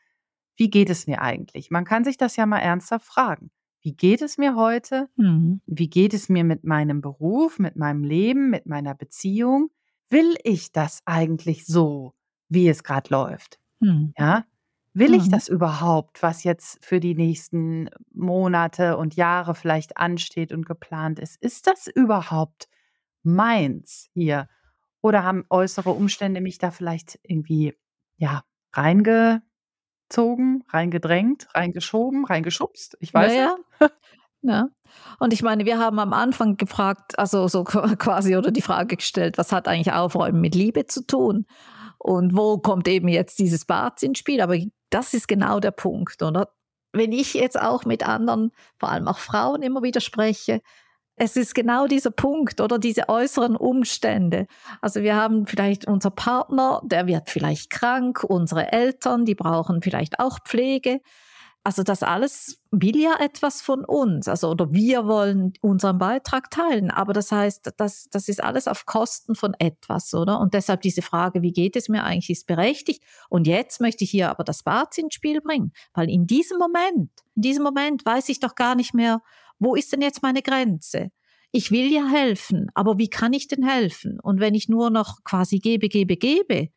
„Wie 0.56 0.70
geht 0.70 0.90
es 0.90 1.06
mir 1.06 1.22
eigentlich?“ 1.22 1.70
Man 1.70 1.84
kann 1.86 2.04
sich 2.04 2.16
das 2.18 2.36
ja 2.36 2.46
mal 2.46 2.60
ernsthaft 2.60 3.06
fragen. 3.06 3.50
Wie 3.82 3.94
geht 3.94 4.22
es 4.22 4.38
mir 4.38 4.56
heute? 4.56 5.08
Mhm. 5.16 5.60
Wie 5.66 5.90
geht 5.90 6.14
es 6.14 6.28
mir 6.30 6.44
mit 6.44 6.64
meinem 6.64 7.00
Beruf, 7.02 7.58
mit 7.60 7.76
meinem 7.76 8.04
Leben, 8.04 8.50
mit 8.50 8.66
meiner 8.66 8.94
Beziehung? 8.94 9.70
Will 10.10 10.36
ich 10.44 10.72
das 10.72 11.00
eigentlich 11.06 11.66
so? 11.66 12.14
Wie 12.52 12.68
es 12.68 12.84
gerade 12.84 13.10
läuft. 13.10 13.58
Mhm. 13.80 14.14
Ja? 14.18 14.44
Will 14.94 15.14
ich 15.14 15.26
Mhm. 15.26 15.30
das 15.30 15.48
überhaupt, 15.48 16.22
was 16.22 16.44
jetzt 16.44 16.84
für 16.84 17.00
die 17.00 17.14
nächsten 17.14 17.88
Monate 18.12 18.96
und 18.98 19.16
Jahre 19.16 19.54
vielleicht 19.54 19.96
ansteht 19.96 20.52
und 20.52 20.66
geplant 20.66 21.18
ist? 21.18 21.36
Ist 21.42 21.66
das 21.66 21.86
überhaupt 21.86 22.68
meins 23.22 24.08
hier? 24.14 24.48
Oder 25.02 25.24
haben 25.24 25.44
äußere 25.50 25.90
Umstände 25.90 26.40
mich 26.40 26.58
da 26.58 26.70
vielleicht 26.70 27.18
irgendwie, 27.24 27.74
ja, 28.18 28.42
reingezogen, 28.74 29.42
reingedrängt, 30.68 31.48
reingeschoben, 31.54 32.24
reingeschubst? 32.24 32.96
Ich 33.00 33.12
weiß 33.14 33.34
ja. 33.34 33.56
nicht. 33.80 33.92
Ja. 34.44 34.66
Und 35.20 35.32
ich 35.32 35.42
meine, 35.44 35.66
wir 35.66 35.78
haben 35.78 36.00
am 36.00 36.12
Anfang 36.12 36.56
gefragt, 36.56 37.16
also 37.16 37.46
so 37.46 37.62
qua 37.62 37.82
quasi 37.96 38.36
oder 38.36 38.50
die 38.50 38.60
Frage 38.60 38.96
gestellt, 38.96 39.38
was 39.38 39.52
hat 39.52 39.68
eigentlich 39.68 39.92
Aufräumen 39.94 40.40
mit 40.40 40.56
Liebe 40.56 40.84
zu 40.86 41.06
tun? 41.06 41.46
Und 42.02 42.36
wo 42.36 42.58
kommt 42.58 42.88
eben 42.88 43.06
jetzt 43.06 43.38
dieses 43.38 43.64
Bad 43.64 44.02
ins 44.02 44.18
Spiel? 44.18 44.40
Aber 44.40 44.58
das 44.90 45.14
ist 45.14 45.28
genau 45.28 45.60
der 45.60 45.70
Punkt, 45.70 46.20
oder? 46.20 46.48
Wenn 46.92 47.12
ich 47.12 47.34
jetzt 47.34 47.58
auch 47.60 47.84
mit 47.84 48.06
anderen, 48.06 48.50
vor 48.76 48.90
allem 48.90 49.06
auch 49.06 49.18
Frauen 49.18 49.62
immer 49.62 49.84
wieder 49.84 50.00
spreche, 50.00 50.62
es 51.14 51.36
ist 51.36 51.54
genau 51.54 51.86
dieser 51.86 52.10
Punkt 52.10 52.60
oder 52.60 52.80
diese 52.80 53.08
äußeren 53.08 53.54
Umstände. 53.54 54.46
Also 54.80 55.02
wir 55.02 55.14
haben 55.14 55.46
vielleicht 55.46 55.86
unser 55.86 56.10
Partner, 56.10 56.82
der 56.84 57.06
wird 57.06 57.30
vielleicht 57.30 57.70
krank, 57.70 58.24
unsere 58.24 58.72
Eltern, 58.72 59.24
die 59.24 59.36
brauchen 59.36 59.80
vielleicht 59.80 60.18
auch 60.18 60.40
Pflege. 60.44 61.00
Also 61.64 61.84
das 61.84 62.02
alles 62.02 62.60
will 62.72 62.96
ja 62.96 63.20
etwas 63.20 63.62
von 63.62 63.84
uns, 63.84 64.26
also 64.26 64.50
oder 64.50 64.72
wir 64.72 65.06
wollen 65.06 65.52
unseren 65.60 65.98
Beitrag 65.98 66.50
teilen, 66.50 66.90
aber 66.90 67.12
das 67.12 67.30
heißt, 67.30 67.74
das, 67.76 68.08
das 68.10 68.28
ist 68.28 68.42
alles 68.42 68.66
auf 68.66 68.84
Kosten 68.84 69.36
von 69.36 69.54
etwas, 69.60 70.12
oder? 70.12 70.40
Und 70.40 70.54
deshalb 70.54 70.80
diese 70.80 71.02
Frage, 71.02 71.40
wie 71.42 71.52
geht 71.52 71.76
es 71.76 71.88
mir 71.88 72.02
eigentlich, 72.02 72.30
ist 72.30 72.48
berechtigt. 72.48 73.04
Und 73.28 73.46
jetzt 73.46 73.80
möchte 73.80 74.02
ich 74.02 74.10
hier 74.10 74.28
aber 74.30 74.42
das 74.42 74.64
Bad 74.64 74.98
ins 74.98 75.14
Spiel 75.14 75.40
bringen, 75.40 75.72
weil 75.94 76.10
in 76.10 76.26
diesem 76.26 76.58
Moment, 76.58 77.10
in 77.36 77.42
diesem 77.42 77.62
Moment 77.62 78.04
weiß 78.04 78.28
ich 78.30 78.40
doch 78.40 78.56
gar 78.56 78.74
nicht 78.74 78.92
mehr, 78.92 79.22
wo 79.60 79.76
ist 79.76 79.92
denn 79.92 80.02
jetzt 80.02 80.22
meine 80.22 80.42
Grenze? 80.42 81.10
Ich 81.52 81.70
will 81.70 81.92
ja 81.92 82.08
helfen, 82.08 82.70
aber 82.74 82.98
wie 82.98 83.08
kann 83.08 83.34
ich 83.34 83.46
denn 83.46 83.62
helfen? 83.62 84.18
Und 84.20 84.40
wenn 84.40 84.54
ich 84.56 84.68
nur 84.68 84.90
noch 84.90 85.22
quasi 85.22 85.60
gebe, 85.60 85.88
gebe, 85.88 86.16
gebe, 86.16 86.70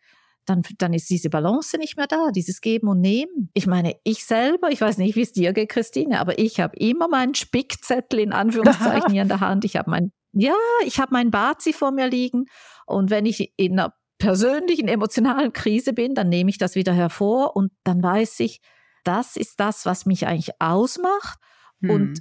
dann, 0.46 0.62
dann 0.78 0.94
ist 0.94 1.10
diese 1.10 1.30
Balance 1.30 1.78
nicht 1.78 1.98
mehr 1.98 2.08
da, 2.08 2.30
dieses 2.32 2.62
Geben 2.62 2.88
und 2.88 3.02
Nehmen. 3.02 3.50
Ich 3.54 3.68
meine, 3.68 3.96
ich 4.04 4.26
selber, 4.26 4.70
ich 4.70 4.82
weiß 4.82 4.98
nicht, 4.98 5.16
wie 5.16 5.22
es 5.22 5.32
dir 5.32 5.54
geht, 5.54 5.70
Christine, 5.70 6.20
aber 6.20 6.38
ich 6.40 6.60
habe 6.60 6.76
immer 6.78 7.08
meinen 7.08 7.36
Spickzettel 7.36 8.20
in 8.20 8.34
Anführungszeichen 8.34 9.12
hier 9.12 9.24
in 9.24 9.28
der 9.28 9.40
Hand. 9.40 9.66
Ich 9.66 9.76
habe 9.76 9.90
mein, 9.90 10.12
ja, 10.34 10.56
ich 10.86 11.00
habe 11.00 11.14
mein 11.14 11.32
Bazi 11.32 11.74
vor 11.74 11.92
mir 11.92 12.08
liegen 12.08 12.46
Und 12.86 13.10
wenn 13.10 13.26
ich 13.26 13.54
in 13.58 13.80
einer 13.80 13.94
persönlichen, 14.18 14.88
emotionalen 14.88 15.54
Krise 15.54 15.94
bin, 15.94 16.14
dann 16.14 16.30
nehme 16.30 16.50
ich 16.50 16.58
das 16.58 16.76
wieder 16.76 16.94
hervor 16.94 17.56
und 17.56 17.72
dann 17.84 18.02
weiß 18.02 18.40
ich, 18.40 18.62
das 19.04 19.36
ist 19.36 19.60
das, 19.60 19.86
was 19.86 20.06
mich 20.06 20.28
eigentlich 20.28 20.60
ausmacht. 20.60 21.40
Hm. 21.82 21.90
Und 21.90 22.20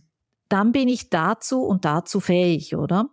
dann 0.48 0.72
bin 0.72 0.88
ich 0.88 1.10
dazu 1.10 1.62
und 1.62 1.84
dazu 1.84 2.20
fähig, 2.20 2.76
oder? 2.76 3.08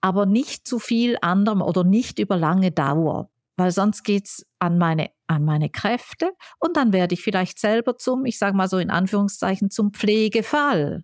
Aber 0.00 0.26
nicht 0.26 0.66
zu 0.66 0.78
viel 0.78 1.16
anderem 1.20 1.62
oder 1.62 1.84
nicht 1.84 2.18
über 2.18 2.36
lange 2.36 2.72
Dauer, 2.72 3.30
weil 3.56 3.70
sonst 3.70 4.02
geht's 4.02 4.44
an 4.62 4.78
meine, 4.78 5.10
an 5.26 5.44
meine 5.44 5.70
Kräfte 5.70 6.30
und 6.60 6.76
dann 6.76 6.92
werde 6.92 7.14
ich 7.14 7.22
vielleicht 7.22 7.58
selber 7.58 7.96
zum, 7.96 8.24
ich 8.26 8.38
sage 8.38 8.56
mal 8.56 8.68
so 8.68 8.78
in 8.78 8.90
Anführungszeichen, 8.90 9.70
zum 9.70 9.92
Pflegefall. 9.92 11.02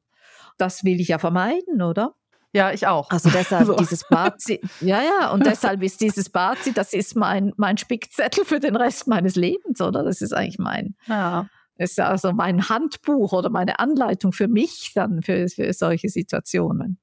Das 0.58 0.84
will 0.84 1.00
ich 1.00 1.08
ja 1.08 1.18
vermeiden, 1.18 1.82
oder? 1.82 2.14
Ja, 2.52 2.72
ich 2.72 2.86
auch. 2.86 3.10
Also 3.10 3.30
deshalb 3.30 3.66
so. 3.66 3.74
dieses 3.74 4.06
Bazi, 4.08 4.60
ja, 4.80 5.02
ja, 5.02 5.32
und 5.32 5.44
deshalb 5.44 5.82
ist 5.82 6.00
dieses 6.00 6.30
Bazi, 6.30 6.72
das 6.72 6.92
ist 6.92 7.16
mein, 7.16 7.52
mein 7.56 7.78
Spickzettel 7.78 8.44
für 8.44 8.60
den 8.60 8.76
Rest 8.76 9.08
meines 9.08 9.34
Lebens, 9.34 9.80
oder? 9.80 10.04
Das 10.04 10.22
ist 10.22 10.32
eigentlich 10.32 10.60
mein, 10.60 10.94
ja. 11.06 11.48
ist 11.78 11.98
also 11.98 12.32
mein 12.32 12.68
Handbuch 12.68 13.32
oder 13.32 13.50
meine 13.50 13.80
Anleitung 13.80 14.30
für 14.30 14.46
mich 14.46 14.92
dann 14.94 15.20
für, 15.20 15.48
für 15.48 15.72
solche 15.72 16.08
Situationen. 16.08 17.00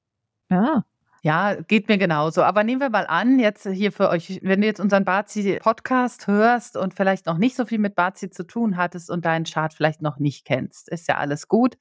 Ja. 0.50 0.86
Ja, 1.26 1.56
geht 1.56 1.88
mir 1.88 1.98
genauso. 1.98 2.44
Aber 2.44 2.62
nehmen 2.62 2.80
wir 2.80 2.88
mal 2.88 3.08
an, 3.08 3.40
jetzt 3.40 3.66
hier 3.66 3.90
für 3.90 4.10
euch, 4.10 4.38
wenn 4.44 4.60
du 4.60 4.66
jetzt 4.68 4.78
unseren 4.78 5.04
Bazi-Podcast 5.04 6.28
hörst 6.28 6.76
und 6.76 6.94
vielleicht 6.94 7.26
noch 7.26 7.36
nicht 7.36 7.56
so 7.56 7.64
viel 7.64 7.80
mit 7.80 7.96
Bazi 7.96 8.30
zu 8.30 8.46
tun 8.46 8.76
hattest 8.76 9.10
und 9.10 9.24
deinen 9.24 9.44
Chart 9.44 9.74
vielleicht 9.74 10.02
noch 10.02 10.20
nicht 10.20 10.44
kennst, 10.44 10.88
ist 10.88 11.08
ja 11.08 11.16
alles 11.16 11.48
gut. 11.48 11.78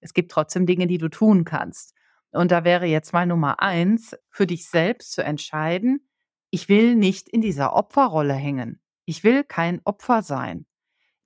Es 0.00 0.14
gibt 0.14 0.32
trotzdem 0.32 0.64
Dinge, 0.64 0.86
die 0.86 0.96
du 0.96 1.10
tun 1.10 1.44
kannst. 1.44 1.94
Und 2.30 2.50
da 2.50 2.64
wäre 2.64 2.86
jetzt 2.86 3.12
mal 3.12 3.26
Nummer 3.26 3.60
eins, 3.60 4.16
für 4.30 4.46
dich 4.46 4.66
selbst 4.66 5.12
zu 5.12 5.22
entscheiden, 5.22 6.08
ich 6.48 6.70
will 6.70 6.94
nicht 6.94 7.28
in 7.28 7.42
dieser 7.42 7.74
Opferrolle 7.74 8.32
hängen. 8.32 8.80
Ich 9.04 9.24
will 9.24 9.44
kein 9.44 9.82
Opfer 9.84 10.22
sein. 10.22 10.64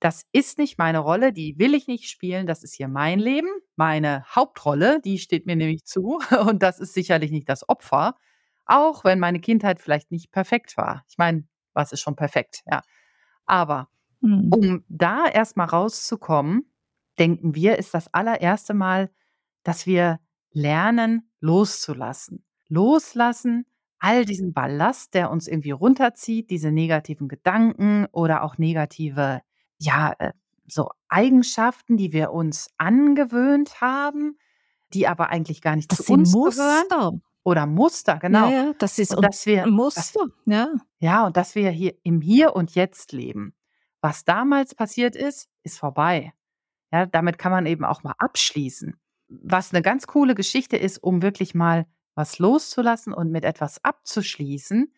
Das 0.01 0.25
ist 0.33 0.59
nicht 0.59 0.79
meine 0.79 0.99
Rolle, 0.99 1.33
die 1.33 1.59
will 1.59 1.75
ich 1.75 1.87
nicht 1.87 2.09
spielen, 2.09 2.47
das 2.47 2.65
ist 2.65 2.75
hier 2.75 2.89
mein 2.89 3.19
Leben, 3.19 3.49
meine 3.77 4.25
Hauptrolle, 4.35 5.01
die 5.01 5.19
steht 5.19 5.47
mir 5.47 5.57
nämlich 5.57 5.85
zu 5.85 6.19
und 6.49 6.63
das 6.63 6.81
ist 6.81 6.95
sicherlich 6.95 7.31
nicht 7.31 7.49
das 7.49 7.69
Opfer, 7.69 8.17
auch 8.65 9.05
wenn 9.05 9.19
meine 9.19 9.41
Kindheit 9.41 9.79
vielleicht 9.79 10.11
nicht 10.11 10.33
perfekt 10.33 10.77
war. 10.77 11.05
Ich 11.09 11.19
meine, 11.19 11.45
was 11.75 11.93
ist 11.93 12.01
schon 12.01 12.17
perfekt, 12.17 12.63
ja. 12.67 12.83
Aber 13.45 13.89
mhm. 14.21 14.51
um 14.53 14.85
da 14.89 15.27
erstmal 15.27 15.67
rauszukommen, 15.67 16.73
denken 17.19 17.55
wir, 17.55 17.79
ist 17.79 17.93
das 17.93 18.13
allererste 18.15 18.75
Mal, 18.75 19.11
dass 19.63 19.87
wir 19.87 20.21
lernen 20.53 21.31
loszulassen. 21.41 22.45
Loslassen 22.69 23.67
all 23.99 24.25
diesen 24.25 24.55
Ballast, 24.55 25.15
der 25.15 25.31
uns 25.31 25.47
irgendwie 25.47 25.73
runterzieht, 25.73 26.51
diese 26.51 26.73
negativen 26.73 27.29
Gedanken 27.29 28.07
oder 28.13 28.43
auch 28.43 28.57
negative, 28.57 29.43
ja, 29.81 30.15
äh, 30.19 30.33
so 30.67 30.91
Eigenschaften, 31.09 31.97
die 31.97 32.13
wir 32.13 32.31
uns 32.33 32.69
angewöhnt 32.79 33.81
haben, 33.81 34.39
die 34.93 35.09
aber 35.09 35.31
eigentlich 35.31 35.63
gar 35.63 35.77
nicht 35.77 35.91
das 35.91 35.99
zu 35.99 36.05
sind 36.05 36.21
uns 36.21 36.33
Muster. 36.33 36.85
gehören. 36.89 37.23
Oder 37.43 37.67
Muster, 37.67 38.19
genau. 38.19 38.49
Ja, 38.51 38.65
ja, 38.67 38.73
das 38.79 38.99
ist 38.99 39.15
und 39.17 39.25
dass 39.25 39.47
wir, 39.47 39.67
Muster, 39.67 40.27
dass, 40.27 40.31
ja. 40.47 40.69
Ja, 40.99 41.27
und 41.27 41.37
dass 41.37 41.55
wir 41.55 41.71
hier 41.71 41.95
im 42.03 42.21
Hier 42.21 42.55
und 42.55 42.75
Jetzt 42.75 43.13
leben. 43.13 43.55
Was 44.03 44.25
damals 44.25 44.75
passiert 44.75 45.17
ist, 45.17 45.49
ist 45.63 45.79
vorbei. 45.79 46.33
Ja, 46.93 47.07
damit 47.07 47.39
kann 47.39 47.51
man 47.51 47.67
eben 47.67 47.85
auch 47.85 48.03
mal 48.03 48.15
abschließen 48.19 49.01
was 49.31 49.73
eine 49.73 49.83
ganz 49.83 50.07
coole 50.07 50.35
Geschichte 50.35 50.77
ist, 50.77 50.99
um 50.99 51.23
wirklich 51.23 51.55
mal 51.55 51.87
was 52.15 52.39
loszulassen 52.39 53.15
und 53.15 53.31
mit 53.31 53.45
etwas 53.45 53.83
abzuschließen. 53.85 54.93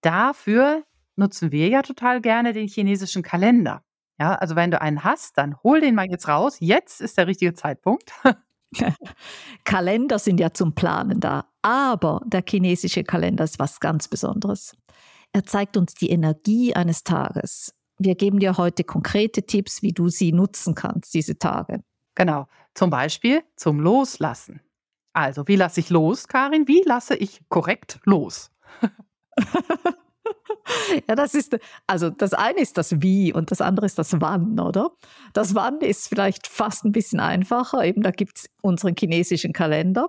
Dafür 0.00 0.84
nutzen 1.16 1.52
wir 1.52 1.68
ja 1.68 1.82
total 1.82 2.20
gerne 2.20 2.52
den 2.52 2.68
chinesischen 2.68 3.22
Kalender. 3.22 3.84
Ja, 4.18 4.34
also 4.34 4.56
wenn 4.56 4.70
du 4.70 4.80
einen 4.80 5.04
hast, 5.04 5.38
dann 5.38 5.56
hol 5.62 5.80
den 5.80 5.94
mal 5.94 6.06
jetzt 6.08 6.28
raus. 6.28 6.56
Jetzt 6.60 7.00
ist 7.00 7.18
der 7.18 7.26
richtige 7.26 7.54
Zeitpunkt. 7.54 8.12
Kalender 9.64 10.18
sind 10.18 10.40
ja 10.40 10.52
zum 10.52 10.74
Planen 10.74 11.20
da, 11.20 11.46
aber 11.62 12.20
der 12.24 12.42
chinesische 12.46 13.04
Kalender 13.04 13.44
ist 13.44 13.58
was 13.58 13.80
ganz 13.80 14.08
Besonderes. 14.08 14.76
Er 15.32 15.44
zeigt 15.44 15.76
uns 15.76 15.94
die 15.94 16.10
Energie 16.10 16.74
eines 16.74 17.04
Tages. 17.04 17.74
Wir 17.98 18.14
geben 18.14 18.40
dir 18.40 18.56
heute 18.56 18.84
konkrete 18.84 19.44
Tipps, 19.44 19.82
wie 19.82 19.92
du 19.92 20.08
sie 20.08 20.32
nutzen 20.32 20.74
kannst, 20.74 21.14
diese 21.14 21.38
Tage. 21.38 21.82
Genau. 22.14 22.46
Zum 22.74 22.90
Beispiel 22.90 23.42
zum 23.56 23.80
Loslassen. 23.80 24.60
Also, 25.12 25.46
wie 25.46 25.56
lasse 25.56 25.80
ich 25.80 25.90
los, 25.90 26.26
Karin? 26.26 26.68
Wie 26.68 26.82
lasse 26.84 27.14
ich 27.14 27.42
korrekt 27.48 28.00
los? 28.04 28.50
ja, 31.08 31.14
das 31.14 31.34
ist, 31.34 31.58
also 31.86 32.10
das 32.10 32.34
eine 32.34 32.60
ist 32.60 32.78
das 32.78 33.02
Wie 33.02 33.32
und 33.32 33.50
das 33.50 33.60
andere 33.60 33.86
ist 33.86 33.98
das 33.98 34.20
Wann, 34.20 34.58
oder? 34.60 34.90
Das 35.32 35.54
Wann 35.54 35.80
ist 35.80 36.08
vielleicht 36.08 36.46
fast 36.46 36.84
ein 36.84 36.92
bisschen 36.92 37.20
einfacher. 37.20 37.84
Eben, 37.84 38.02
da 38.02 38.10
gibt 38.10 38.38
es 38.38 38.46
unseren 38.60 38.94
chinesischen 38.98 39.52
Kalender. 39.52 40.08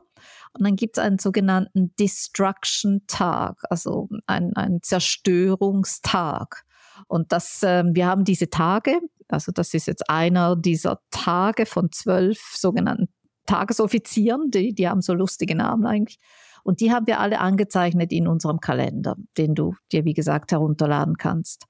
Und 0.54 0.66
dann 0.66 0.76
gibt 0.76 0.98
es 0.98 1.04
einen 1.04 1.18
sogenannten 1.18 1.94
Destruction-Tag, 2.00 3.64
also 3.70 4.08
einen 4.28 4.82
Zerstörungstag. 4.84 6.64
Und 7.08 7.32
das, 7.32 7.64
äh, 7.64 7.84
wir 7.88 8.06
haben 8.06 8.24
diese 8.24 8.50
Tage, 8.50 9.00
also 9.28 9.52
das 9.52 9.74
ist 9.74 9.88
jetzt 9.88 10.10
einer 10.10 10.56
dieser 10.56 11.00
Tage 11.10 11.66
von 11.66 11.92
zwölf 11.92 12.40
sogenannten 12.56 13.10
Tagesoffizieren, 13.46 14.52
die, 14.52 14.74
die 14.74 14.88
haben 14.88 15.02
so 15.02 15.14
lustige 15.14 15.56
Namen 15.56 15.86
eigentlich. 15.86 16.20
Und 16.64 16.80
die 16.80 16.92
haben 16.92 17.08
wir 17.08 17.20
alle 17.20 17.40
angezeichnet 17.40 18.12
in 18.12 18.28
unserem 18.28 18.60
Kalender, 18.60 19.16
den 19.38 19.54
du 19.54 19.76
dir, 19.92 20.06
wie 20.06 20.14
gesagt, 20.14 20.52
herunterladen 20.52 21.18
kannst. 21.18 21.66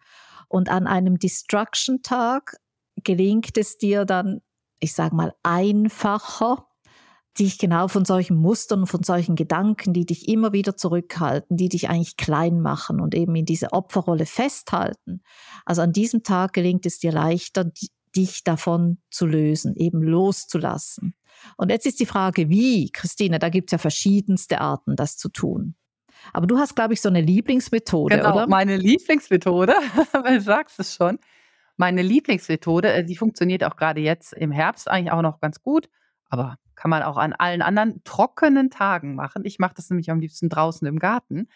Und 0.48 0.70
an 0.70 0.88
einem 0.88 1.18
Destruction-Tag 1.18 2.58
gelingt 3.04 3.58
es 3.58 3.78
dir 3.78 4.06
dann, 4.06 4.42
ich 4.80 4.94
sage 4.94 5.16
mal, 5.16 5.34
einfacher, 5.42 6.68
dich 7.40 7.58
genau 7.58 7.88
von 7.88 8.06
solchen 8.06 8.38
Mustern, 8.38 8.86
von 8.86 9.02
solchen 9.02 9.36
Gedanken, 9.36 9.94
die 9.94 10.06
dich 10.06 10.28
immer 10.28 10.54
wieder 10.54 10.78
zurückhalten, 10.78 11.58
die 11.58 11.70
dich 11.70 11.90
eigentlich 11.90 12.18
klein 12.18 12.62
machen 12.62 13.02
und 13.02 13.16
eben 13.16 13.36
in 13.36 13.46
diese 13.46 13.74
Opferrolle 13.74 14.28
festhalten. 14.28 15.24
Also 15.66 15.82
an 15.82 15.92
diesem 15.92 16.22
Tag 16.22 16.54
gelingt 16.54 16.86
es 16.86 17.00
dir 17.00 17.12
leichter, 17.12 17.72
dich 18.16 18.44
davon 18.44 19.00
zu 19.10 19.26
lösen, 19.26 19.76
eben 19.76 20.02
loszulassen. 20.02 21.16
Und 21.58 21.70
jetzt 21.70 21.86
ist 21.86 22.00
die 22.00 22.06
Frage, 22.06 22.50
wie, 22.50 22.92
Christine, 22.92 23.40
da 23.40 23.50
gibt 23.50 23.70
es 23.70 23.72
ja 23.72 23.78
verschiedenste 23.78 24.62
Arten, 24.62 24.96
das 24.96 25.18
zu 25.18 25.30
tun. 25.30 25.76
Aber 26.32 26.48
du 26.48 26.58
hast, 26.58 26.76
glaube 26.76 26.94
ich, 26.94 27.02
so 27.02 27.10
eine 27.10 27.22
Lieblingsmethode, 27.22 28.18
genau, 28.18 28.34
oder? 28.34 28.48
Meine 28.48 28.78
Lieblingsmethode, 28.78 29.76
du 30.28 30.42
sagst 30.42 30.80
es 30.80 30.94
schon. 30.94 31.20
Meine 31.76 32.02
Lieblingsmethode, 32.02 32.94
äh, 32.94 33.04
die 33.04 33.16
funktioniert 33.16 33.64
auch 33.64 33.76
gerade 33.76 34.00
jetzt 34.00 34.34
im 34.34 34.52
Herbst 34.52 34.90
eigentlich 34.90 35.12
auch 35.12 35.22
noch 35.22 35.40
ganz 35.40 35.62
gut, 35.62 35.90
aber 36.30 36.58
kann 36.76 36.90
man 36.90 37.04
auch 37.04 37.18
an 37.18 37.34
allen 37.34 37.62
anderen 37.62 38.02
trockenen 38.04 38.70
Tagen 38.70 39.16
machen. 39.16 39.44
Ich 39.46 39.60
mache 39.60 39.74
das 39.76 39.90
nämlich 39.90 40.10
am 40.10 40.20
liebsten 40.20 40.50
draußen 40.50 40.88
im 40.88 41.00
Garten. 41.00 41.48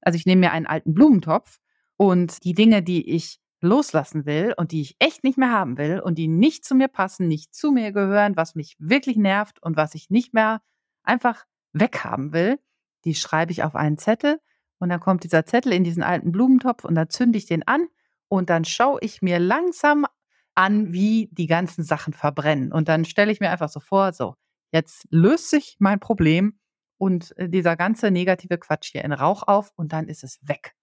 Also 0.00 0.16
ich 0.16 0.26
nehme 0.26 0.40
mir 0.40 0.52
einen 0.52 0.66
alten 0.66 0.94
Blumentopf 0.94 1.58
und 1.96 2.44
die 2.44 2.54
Dinge, 2.54 2.82
die 2.82 3.08
ich 3.10 3.38
loslassen 3.60 4.26
will 4.26 4.54
und 4.56 4.72
die 4.72 4.82
ich 4.82 4.96
echt 4.98 5.24
nicht 5.24 5.38
mehr 5.38 5.50
haben 5.50 5.78
will 5.78 6.00
und 6.00 6.16
die 6.16 6.28
nicht 6.28 6.64
zu 6.64 6.74
mir 6.74 6.88
passen, 6.88 7.28
nicht 7.28 7.54
zu 7.54 7.72
mir 7.72 7.92
gehören, 7.92 8.36
was 8.36 8.54
mich 8.54 8.76
wirklich 8.78 9.16
nervt 9.16 9.62
und 9.62 9.76
was 9.76 9.94
ich 9.94 10.10
nicht 10.10 10.34
mehr 10.34 10.60
einfach 11.02 11.44
weghaben 11.72 12.32
will, 12.32 12.58
die 13.04 13.14
schreibe 13.14 13.52
ich 13.52 13.62
auf 13.62 13.74
einen 13.74 13.98
Zettel 13.98 14.40
und 14.78 14.88
dann 14.88 15.00
kommt 15.00 15.24
dieser 15.24 15.46
Zettel 15.46 15.72
in 15.72 15.84
diesen 15.84 16.02
alten 16.02 16.32
Blumentopf 16.32 16.84
und 16.84 16.94
dann 16.94 17.08
zünde 17.08 17.38
ich 17.38 17.46
den 17.46 17.66
an 17.66 17.86
und 18.28 18.50
dann 18.50 18.64
schaue 18.64 18.98
ich 19.00 19.22
mir 19.22 19.38
langsam 19.38 20.06
an, 20.54 20.92
wie 20.92 21.28
die 21.32 21.46
ganzen 21.46 21.84
Sachen 21.84 22.12
verbrennen. 22.12 22.72
Und 22.72 22.88
dann 22.88 23.04
stelle 23.04 23.30
ich 23.30 23.40
mir 23.40 23.50
einfach 23.50 23.68
so 23.68 23.80
vor, 23.80 24.12
so, 24.12 24.36
jetzt 24.72 25.06
löst 25.10 25.50
sich 25.50 25.76
mein 25.78 26.00
Problem 26.00 26.58
und 26.98 27.36
äh, 27.36 27.48
dieser 27.48 27.76
ganze 27.76 28.10
negative 28.10 28.58
Quatsch 28.58 28.92
hier 28.92 29.04
in 29.04 29.12
Rauch 29.12 29.42
auf 29.44 29.72
und 29.76 29.92
dann 29.92 30.08
ist 30.08 30.24
es 30.24 30.38
weg. 30.42 30.74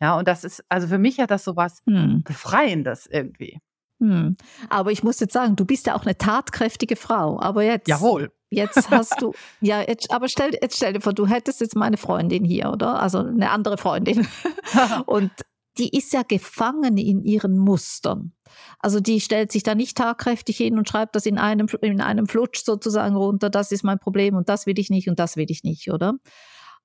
Ja, 0.00 0.16
und 0.16 0.28
das 0.28 0.44
ist, 0.44 0.64
also 0.68 0.86
für 0.86 0.98
mich 0.98 1.18
hat 1.18 1.30
das 1.30 1.44
so 1.44 1.56
was 1.56 1.82
hm. 1.86 2.22
Befreiendes 2.24 3.06
irgendwie. 3.06 3.60
Hm. 4.00 4.36
Aber 4.68 4.92
ich 4.92 5.02
muss 5.02 5.18
jetzt 5.20 5.32
sagen, 5.32 5.56
du 5.56 5.64
bist 5.64 5.86
ja 5.86 5.96
auch 5.96 6.04
eine 6.04 6.16
tatkräftige 6.16 6.96
Frau. 6.96 7.40
Aber 7.40 7.62
jetzt. 7.62 7.88
Jawohl. 7.88 8.30
Jetzt 8.50 8.90
hast 8.90 9.20
du, 9.20 9.34
ja, 9.60 9.82
jetzt, 9.82 10.10
aber 10.10 10.26
stell, 10.28 10.52
jetzt 10.62 10.76
stell 10.76 10.94
dir 10.94 11.02
vor, 11.02 11.12
du 11.12 11.26
hättest 11.26 11.60
jetzt 11.60 11.76
meine 11.76 11.98
Freundin 11.98 12.44
hier, 12.44 12.70
oder? 12.70 12.98
Also 13.00 13.18
eine 13.18 13.50
andere 13.50 13.76
Freundin. 13.76 14.26
und 15.06 15.30
die 15.76 15.96
ist 15.96 16.12
ja 16.12 16.22
gefangen 16.22 16.96
in 16.96 17.22
ihren 17.22 17.58
Mustern. 17.58 18.32
Also 18.78 19.00
die 19.00 19.20
stellt 19.20 19.52
sich 19.52 19.62
da 19.62 19.74
nicht 19.74 19.96
tagkräftig 19.96 20.56
hin 20.56 20.78
und 20.78 20.88
schreibt 20.88 21.14
das 21.14 21.26
in 21.26 21.38
einem, 21.38 21.68
in 21.82 22.00
einem 22.00 22.26
Flutsch 22.26 22.64
sozusagen 22.64 23.16
runter, 23.16 23.50
das 23.50 23.70
ist 23.70 23.84
mein 23.84 23.98
Problem 23.98 24.34
und 24.34 24.48
das 24.48 24.66
will 24.66 24.78
ich 24.78 24.88
nicht 24.88 25.08
und 25.08 25.18
das 25.18 25.36
will 25.36 25.50
ich 25.50 25.62
nicht, 25.62 25.90
oder? 25.92 26.14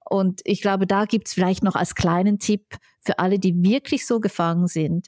Und 0.10 0.42
ich 0.44 0.62
glaube, 0.62 0.88
da 0.88 1.06
gibt 1.06 1.28
es 1.28 1.34
vielleicht 1.34 1.64
noch 1.64 1.76
als 1.76 1.96
kleinen 1.96 2.40
Tipp 2.40 2.78
für 3.02 3.20
alle, 3.20 3.40
die 3.40 3.54
wirklich 3.64 4.06
so 4.06 4.20
gefangen 4.20 4.68
sind, 4.68 5.08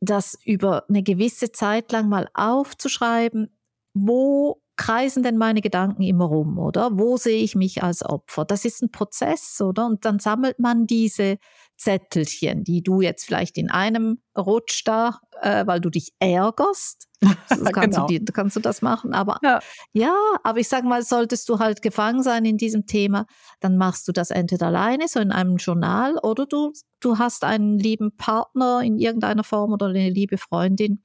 das 0.00 0.38
über 0.44 0.84
eine 0.88 1.02
gewisse 1.02 1.52
Zeit 1.52 1.92
lang 1.92 2.08
mal 2.08 2.28
aufzuschreiben, 2.34 3.56
wo 3.94 4.60
kreisen 4.76 5.22
denn 5.22 5.36
meine 5.36 5.60
Gedanken 5.60 6.02
immer 6.02 6.24
rum, 6.24 6.58
oder? 6.58 6.98
Wo 6.98 7.16
sehe 7.16 7.42
ich 7.42 7.54
mich 7.54 7.82
als 7.82 8.04
Opfer? 8.04 8.44
Das 8.44 8.64
ist 8.64 8.82
ein 8.82 8.90
Prozess, 8.90 9.60
oder? 9.60 9.86
Und 9.86 10.04
dann 10.04 10.18
sammelt 10.18 10.58
man 10.58 10.86
diese 10.86 11.38
Zettelchen, 11.76 12.64
die 12.64 12.82
du 12.82 13.00
jetzt 13.00 13.24
vielleicht 13.24 13.58
in 13.58 13.70
einem 13.70 14.18
Rutsch 14.36 14.82
da, 14.84 15.20
äh, 15.40 15.66
weil 15.66 15.80
du 15.80 15.90
dich 15.90 16.12
ärgerst. 16.18 17.08
So 17.48 17.64
kannst, 17.64 17.96
genau. 17.96 18.06
du 18.06 18.18
die, 18.18 18.24
kannst 18.24 18.54
du 18.56 18.60
das 18.60 18.82
machen. 18.82 19.14
Aber 19.14 19.38
ja. 19.42 19.60
ja, 19.92 20.14
aber 20.42 20.58
ich 20.58 20.68
sage 20.68 20.86
mal, 20.86 21.02
solltest 21.02 21.48
du 21.48 21.58
halt 21.58 21.80
gefangen 21.80 22.22
sein 22.22 22.44
in 22.44 22.58
diesem 22.58 22.86
Thema, 22.86 23.26
dann 23.60 23.78
machst 23.78 24.06
du 24.08 24.12
das 24.12 24.30
entweder 24.30 24.66
alleine, 24.66 25.08
so 25.08 25.20
in 25.20 25.32
einem 25.32 25.56
Journal, 25.56 26.18
oder 26.22 26.44
du, 26.44 26.72
du 27.00 27.18
hast 27.18 27.44
einen 27.44 27.78
lieben 27.78 28.14
Partner 28.16 28.82
in 28.82 28.98
irgendeiner 28.98 29.44
Form 29.44 29.72
oder 29.72 29.86
eine 29.86 30.10
liebe 30.10 30.36
Freundin, 30.36 31.02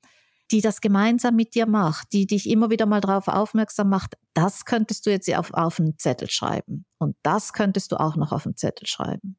die 0.51 0.61
das 0.61 0.81
gemeinsam 0.81 1.35
mit 1.35 1.55
dir 1.55 1.67
macht, 1.67 2.11
die 2.11 2.25
dich 2.25 2.49
immer 2.49 2.69
wieder 2.69 2.85
mal 2.85 3.01
darauf 3.01 3.27
aufmerksam 3.27 3.89
macht, 3.89 4.15
das 4.33 4.65
könntest 4.65 5.05
du 5.05 5.11
jetzt 5.11 5.33
auf, 5.33 5.53
auf 5.53 5.79
einen 5.79 5.97
Zettel 5.97 6.29
schreiben 6.29 6.85
und 6.97 7.15
das 7.23 7.53
könntest 7.53 7.91
du 7.91 7.99
auch 7.99 8.15
noch 8.15 8.31
auf 8.31 8.45
einen 8.45 8.57
Zettel 8.57 8.87
schreiben. 8.87 9.37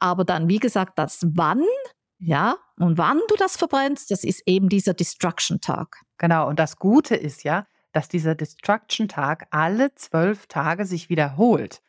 Aber 0.00 0.24
dann, 0.24 0.48
wie 0.48 0.58
gesagt, 0.58 0.98
das 0.98 1.24
Wann, 1.34 1.62
ja, 2.18 2.56
und 2.78 2.98
wann 2.98 3.20
du 3.28 3.36
das 3.36 3.56
verbrennst, 3.56 4.10
das 4.10 4.24
ist 4.24 4.42
eben 4.46 4.68
dieser 4.68 4.94
Destruction-Tag. 4.94 6.02
Genau, 6.18 6.48
und 6.48 6.58
das 6.58 6.76
Gute 6.76 7.14
ist 7.14 7.44
ja, 7.44 7.66
dass 7.92 8.08
dieser 8.08 8.34
Destruction-Tag 8.34 9.46
alle 9.50 9.94
zwölf 9.94 10.46
Tage 10.46 10.84
sich 10.84 11.08
wiederholt. 11.08 11.82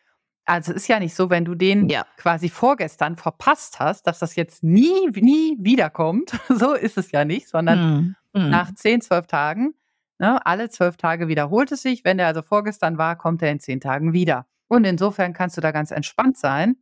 Also 0.46 0.72
es 0.72 0.84
ist 0.84 0.88
ja 0.88 1.00
nicht 1.00 1.16
so, 1.16 1.30
wenn 1.30 1.46
du 1.46 1.56
den 1.56 1.88
ja. 1.88 2.06
quasi 2.18 2.50
vorgestern 2.50 3.16
verpasst 3.16 3.80
hast, 3.80 4.08
dass 4.08 4.20
das 4.20 4.36
jetzt 4.36 4.64
nie, 4.64 5.10
nie 5.12 5.58
wiederkommt. 5.60 6.32
so 6.50 6.74
ist 6.74 6.98
es 6.98 7.12
ja 7.12 7.26
nicht, 7.26 7.48
sondern 7.48 8.16
mhm. 8.34 8.50
nach 8.50 8.74
zehn, 8.74 9.02
zwölf 9.02 9.28
Tagen, 9.28 9.76
ne, 10.18 10.44
alle 10.46 10.70
zwölf 10.70 10.98
Tage 10.98 11.28
wiederholt 11.28 11.72
es 11.72 11.84
sich. 11.84 12.04
Wenn 12.04 12.18
der 12.18 12.28
also 12.28 12.42
vorgestern 12.42 12.98
war, 12.98 13.18
kommt 13.18 13.42
er 13.42 13.52
in 13.52 13.60
zehn 13.60 13.80
Tagen 13.80 14.14
wieder. 14.14 14.48
Und 14.68 14.86
insofern 14.86 15.34
kannst 15.34 15.58
du 15.58 15.62
da 15.62 15.72
ganz 15.72 15.92
entspannt 15.92 16.38
sein. 16.38 16.78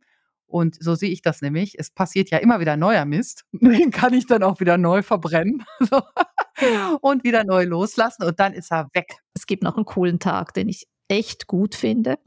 Und 0.50 0.76
so 0.82 0.94
sehe 0.94 1.10
ich 1.10 1.22
das 1.22 1.42
nämlich. 1.42 1.78
Es 1.78 1.90
passiert 1.90 2.30
ja 2.30 2.38
immer 2.38 2.60
wieder 2.60 2.76
neuer 2.76 3.04
Mist. 3.04 3.44
Den 3.52 3.90
kann 3.90 4.12
ich 4.14 4.26
dann 4.26 4.42
auch 4.42 4.60
wieder 4.60 4.78
neu 4.78 5.02
verbrennen 5.02 5.64
und 7.00 7.24
wieder 7.24 7.44
neu 7.44 7.64
loslassen 7.64 8.24
und 8.24 8.38
dann 8.40 8.52
ist 8.52 8.70
er 8.72 8.88
weg. 8.92 9.16
Es 9.34 9.46
gibt 9.46 9.62
noch 9.62 9.76
einen 9.76 9.84
coolen 9.84 10.18
Tag, 10.18 10.54
den 10.54 10.68
ich 10.68 10.86
echt 11.08 11.46
gut 11.46 11.74
finde. 11.74 12.18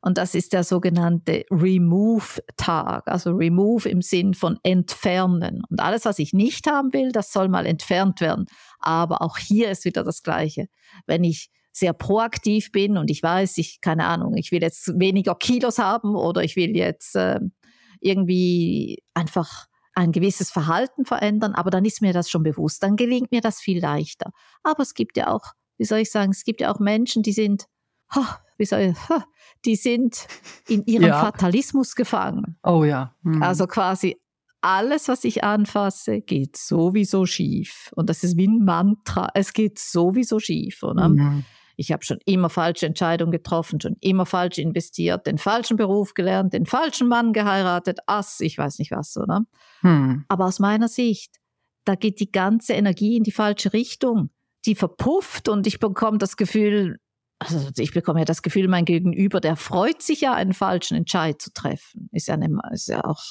Und 0.00 0.16
das 0.16 0.34
ist 0.34 0.52
der 0.52 0.62
sogenannte 0.62 1.44
Remove-Tag. 1.50 3.08
Also 3.08 3.32
Remove 3.32 3.88
im 3.88 4.00
Sinn 4.00 4.34
von 4.34 4.58
entfernen. 4.62 5.62
Und 5.68 5.80
alles, 5.80 6.04
was 6.04 6.20
ich 6.20 6.32
nicht 6.32 6.68
haben 6.68 6.92
will, 6.92 7.10
das 7.10 7.32
soll 7.32 7.48
mal 7.48 7.66
entfernt 7.66 8.20
werden. 8.20 8.46
Aber 8.78 9.22
auch 9.22 9.38
hier 9.38 9.70
ist 9.70 9.84
wieder 9.84 10.04
das 10.04 10.22
Gleiche. 10.22 10.68
Wenn 11.06 11.24
ich 11.24 11.50
sehr 11.72 11.92
proaktiv 11.92 12.72
bin 12.72 12.96
und 12.96 13.10
ich 13.10 13.22
weiß, 13.22 13.58
ich, 13.58 13.80
keine 13.80 14.06
Ahnung, 14.06 14.36
ich 14.36 14.50
will 14.52 14.62
jetzt 14.62 14.98
weniger 14.98 15.34
Kilos 15.34 15.78
haben 15.78 16.16
oder 16.16 16.42
ich 16.42 16.56
will 16.56 16.76
jetzt 16.76 17.14
äh, 17.14 17.38
irgendwie 18.00 19.02
einfach 19.14 19.66
ein 19.94 20.12
gewisses 20.12 20.50
Verhalten 20.50 21.04
verändern, 21.04 21.54
aber 21.54 21.70
dann 21.70 21.84
ist 21.84 22.02
mir 22.02 22.12
das 22.12 22.30
schon 22.30 22.44
bewusst, 22.44 22.82
dann 22.82 22.96
gelingt 22.96 23.32
mir 23.32 23.40
das 23.40 23.60
viel 23.60 23.80
leichter. 23.80 24.30
Aber 24.62 24.82
es 24.82 24.94
gibt 24.94 25.16
ja 25.16 25.28
auch, 25.28 25.44
wie 25.76 25.84
soll 25.84 25.98
ich 25.98 26.10
sagen, 26.10 26.30
es 26.30 26.44
gibt 26.44 26.60
ja 26.60 26.72
auch 26.72 26.78
Menschen, 26.78 27.22
die 27.22 27.32
sind, 27.32 27.66
wie 28.58 28.64
soll 28.64 28.80
ich, 28.80 28.96
die 29.64 29.76
sind 29.76 30.28
in 30.68 30.82
ihrem 30.86 31.08
ja. 31.08 31.20
Fatalismus 31.20 31.96
gefangen. 31.96 32.58
Oh 32.62 32.84
ja. 32.84 33.16
Mhm. 33.22 33.42
Also 33.42 33.66
quasi 33.66 34.16
alles, 34.60 35.08
was 35.08 35.24
ich 35.24 35.44
anfasse, 35.44 36.20
geht 36.20 36.56
sowieso 36.56 37.26
schief. 37.26 37.92
Und 37.94 38.08
das 38.08 38.24
ist 38.24 38.36
wie 38.36 38.48
ein 38.48 38.64
Mantra. 38.64 39.28
Es 39.34 39.52
geht 39.52 39.78
sowieso 39.78 40.38
schief. 40.40 40.82
Oder? 40.82 41.08
Mhm. 41.08 41.44
Ich 41.80 41.92
habe 41.92 42.04
schon 42.04 42.18
immer 42.24 42.50
falsche 42.50 42.86
Entscheidungen 42.86 43.30
getroffen, 43.30 43.80
schon 43.80 43.96
immer 44.00 44.26
falsch 44.26 44.58
investiert, 44.58 45.28
den 45.28 45.38
falschen 45.38 45.76
Beruf 45.76 46.14
gelernt, 46.14 46.52
den 46.52 46.66
falschen 46.66 47.06
Mann 47.06 47.32
geheiratet, 47.32 48.00
ass, 48.06 48.40
ich 48.40 48.58
weiß 48.58 48.80
nicht 48.80 48.90
was, 48.90 49.16
oder? 49.16 49.42
Hm. 49.82 50.24
Aber 50.26 50.46
aus 50.46 50.58
meiner 50.58 50.88
Sicht, 50.88 51.36
da 51.84 51.94
geht 51.94 52.18
die 52.18 52.32
ganze 52.32 52.72
Energie 52.72 53.16
in 53.16 53.22
die 53.22 53.30
falsche 53.30 53.72
Richtung. 53.72 54.30
Die 54.66 54.74
verpufft 54.74 55.48
und 55.48 55.68
ich 55.68 55.78
bekomme 55.78 56.18
das 56.18 56.36
Gefühl, 56.36 56.98
also 57.38 57.70
ich 57.76 57.94
bekomme 57.94 58.18
ja 58.18 58.24
das 58.24 58.42
Gefühl, 58.42 58.66
mein 58.66 58.84
Gegenüber, 58.84 59.40
der 59.40 59.54
freut 59.54 60.02
sich 60.02 60.22
ja, 60.22 60.34
einen 60.34 60.54
falschen 60.54 60.96
Entscheid 60.96 61.40
zu 61.40 61.52
treffen. 61.52 62.08
Ist 62.10 62.26
ja, 62.26 62.36
nicht, 62.36 62.50
ist 62.72 62.88
ja 62.88 63.04
auch 63.04 63.22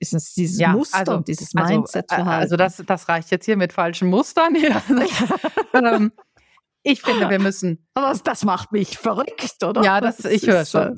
ist 0.00 0.14
es 0.14 0.34
dieses 0.34 0.58
ja, 0.58 0.72
Muster 0.72 0.98
also, 0.98 1.18
dieses 1.18 1.54
Mindset 1.54 2.10
also, 2.10 2.30
Also 2.30 2.56
das, 2.56 2.82
das 2.86 3.08
reicht 3.08 3.30
jetzt 3.30 3.44
hier 3.46 3.56
mit 3.56 3.72
falschen 3.72 4.08
Mustern. 4.08 4.54
Ja. 4.54 4.80
ähm, 5.74 6.12
ich 6.90 7.02
finde, 7.02 7.30
wir 7.30 7.38
müssen. 7.38 7.86
Aber 7.94 8.18
das 8.22 8.44
macht 8.44 8.72
mich 8.72 8.98
verrückt, 8.98 9.62
oder? 9.62 9.82
Ja, 9.82 10.00
das, 10.00 10.24
ich 10.24 10.46
höre 10.46 10.64
schon. 10.64 10.94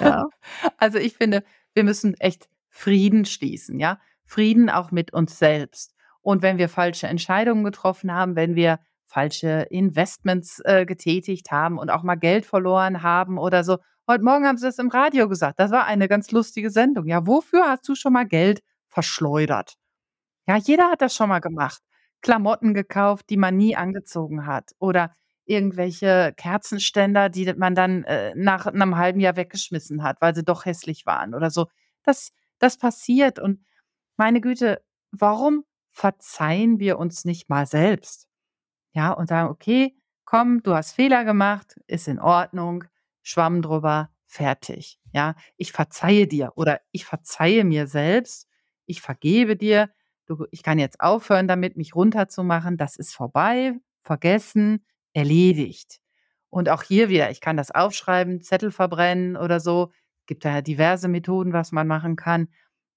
Ja. 0.00 0.26
Also 0.78 0.98
ich 0.98 1.16
finde, 1.16 1.44
wir 1.74 1.84
müssen 1.84 2.14
echt 2.14 2.48
Frieden 2.68 3.24
schließen, 3.24 3.78
ja. 3.78 3.98
Frieden 4.24 4.70
auch 4.70 4.90
mit 4.90 5.12
uns 5.12 5.38
selbst. 5.38 5.94
Und 6.20 6.42
wenn 6.42 6.58
wir 6.58 6.68
falsche 6.68 7.06
Entscheidungen 7.06 7.64
getroffen 7.64 8.12
haben, 8.12 8.36
wenn 8.36 8.54
wir 8.54 8.80
falsche 9.08 9.66
Investments 9.70 10.60
äh, 10.64 10.84
getätigt 10.84 11.50
haben 11.50 11.78
und 11.78 11.90
auch 11.90 12.02
mal 12.02 12.16
Geld 12.16 12.44
verloren 12.44 13.02
haben 13.02 13.38
oder 13.38 13.64
so. 13.64 13.78
Heute 14.06 14.22
Morgen 14.22 14.46
haben 14.46 14.58
sie 14.58 14.66
das 14.66 14.78
im 14.78 14.88
Radio 14.88 15.28
gesagt. 15.28 15.58
Das 15.58 15.70
war 15.70 15.86
eine 15.86 16.08
ganz 16.08 16.30
lustige 16.30 16.70
Sendung. 16.70 17.06
Ja, 17.06 17.26
wofür 17.26 17.68
hast 17.68 17.88
du 17.88 17.94
schon 17.94 18.12
mal 18.12 18.26
Geld 18.26 18.62
verschleudert? 18.88 19.74
Ja, 20.46 20.56
jeder 20.56 20.90
hat 20.90 21.02
das 21.02 21.14
schon 21.14 21.28
mal 21.28 21.40
gemacht. 21.40 21.82
Klamotten 22.22 22.74
gekauft, 22.74 23.26
die 23.30 23.36
man 23.36 23.56
nie 23.56 23.76
angezogen 23.76 24.46
hat 24.46 24.72
oder 24.78 25.14
irgendwelche 25.46 26.34
Kerzenständer, 26.36 27.28
die 27.30 27.52
man 27.54 27.74
dann, 27.74 28.04
äh, 28.04 28.34
nach 28.36 28.66
einem 28.66 28.96
halben 28.96 29.20
Jahr 29.20 29.36
weggeschmissen 29.36 30.02
hat, 30.02 30.20
weil 30.20 30.34
sie 30.34 30.44
doch 30.44 30.64
hässlich 30.66 31.06
waren 31.06 31.34
oder 31.34 31.50
so. 31.50 31.66
Das 32.04 32.32
das 32.60 32.76
passiert 32.76 33.38
und 33.38 33.64
meine 34.16 34.40
Güte, 34.40 34.82
warum 35.12 35.64
verzeihen 35.90 36.80
wir 36.80 36.98
uns 36.98 37.24
nicht 37.24 37.48
mal 37.48 37.66
selbst? 37.66 38.26
Ja, 38.94 39.12
und 39.12 39.28
sagen: 39.28 39.48
„Okay, 39.50 39.96
komm, 40.24 40.62
du 40.62 40.74
hast 40.74 40.92
Fehler 40.92 41.24
gemacht, 41.24 41.76
ist 41.86 42.08
in 42.08 42.18
Ordnung, 42.20 42.84
Schwamm 43.22 43.62
drüber, 43.62 44.10
fertig.“ 44.26 45.00
Ja, 45.12 45.34
ich 45.56 45.72
verzeihe 45.72 46.26
dir 46.26 46.52
oder 46.56 46.80
ich 46.92 47.04
verzeihe 47.04 47.64
mir 47.64 47.86
selbst, 47.86 48.48
ich 48.86 49.00
vergebe 49.00 49.56
dir 49.56 49.90
du, 50.28 50.46
ich 50.50 50.62
kann 50.62 50.78
jetzt 50.78 51.00
aufhören 51.00 51.48
damit, 51.48 51.76
mich 51.76 51.94
runterzumachen, 51.94 52.76
das 52.76 52.96
ist 52.96 53.14
vorbei, 53.14 53.74
vergessen, 54.02 54.84
erledigt. 55.12 56.00
Und 56.50 56.68
auch 56.68 56.82
hier 56.82 57.08
wieder, 57.08 57.30
ich 57.30 57.40
kann 57.40 57.56
das 57.56 57.70
aufschreiben, 57.70 58.40
Zettel 58.42 58.70
verbrennen 58.70 59.36
oder 59.36 59.60
so. 59.60 59.90
Es 60.20 60.26
gibt 60.26 60.44
da 60.44 60.50
ja 60.50 60.62
diverse 60.62 61.08
Methoden, 61.08 61.52
was 61.52 61.72
man 61.72 61.86
machen 61.86 62.16
kann. 62.16 62.48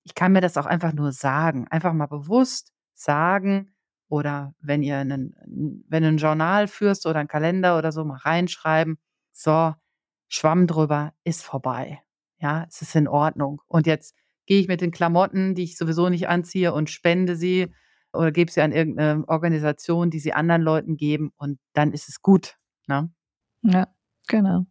Ich 0.03 0.15
kann 0.15 0.31
mir 0.31 0.41
das 0.41 0.57
auch 0.57 0.65
einfach 0.65 0.93
nur 0.93 1.11
sagen, 1.11 1.67
einfach 1.69 1.93
mal 1.93 2.07
bewusst 2.07 2.71
sagen 2.93 3.73
oder 4.09 4.53
wenn 4.59 4.83
ihr 4.83 4.97
einen, 4.97 5.35
wenn 5.87 6.03
ein 6.03 6.17
Journal 6.17 6.67
führst 6.67 7.05
oder 7.05 7.19
einen 7.19 7.29
Kalender 7.29 7.77
oder 7.77 7.91
so, 7.91 8.03
mal 8.03 8.17
reinschreiben. 8.17 8.97
So, 9.31 9.73
Schwamm 10.27 10.67
drüber, 10.67 11.13
ist 11.23 11.43
vorbei. 11.43 12.01
Ja, 12.39 12.65
es 12.67 12.81
ist 12.81 12.95
in 12.95 13.07
Ordnung. 13.07 13.61
Und 13.67 13.87
jetzt 13.87 14.15
gehe 14.51 14.59
ich 14.59 14.67
mit 14.67 14.81
den 14.81 14.91
Klamotten, 14.91 15.55
die 15.55 15.63
ich 15.63 15.77
sowieso 15.77 16.09
nicht 16.09 16.27
anziehe 16.27 16.73
und 16.73 16.89
spende 16.89 17.37
sie 17.37 17.73
oder 18.11 18.33
gebe 18.33 18.51
sie 18.51 18.59
an 18.59 18.73
irgendeine 18.73 19.23
Organisation, 19.29 20.09
die 20.09 20.19
sie 20.19 20.33
anderen 20.33 20.61
Leuten 20.61 20.97
geben 20.97 21.31
und 21.37 21.57
dann 21.71 21.93
ist 21.93 22.09
es 22.09 22.21
gut. 22.21 22.57
Ne? 22.85 23.09
Ja, 23.61 23.87
genau. 24.27 24.65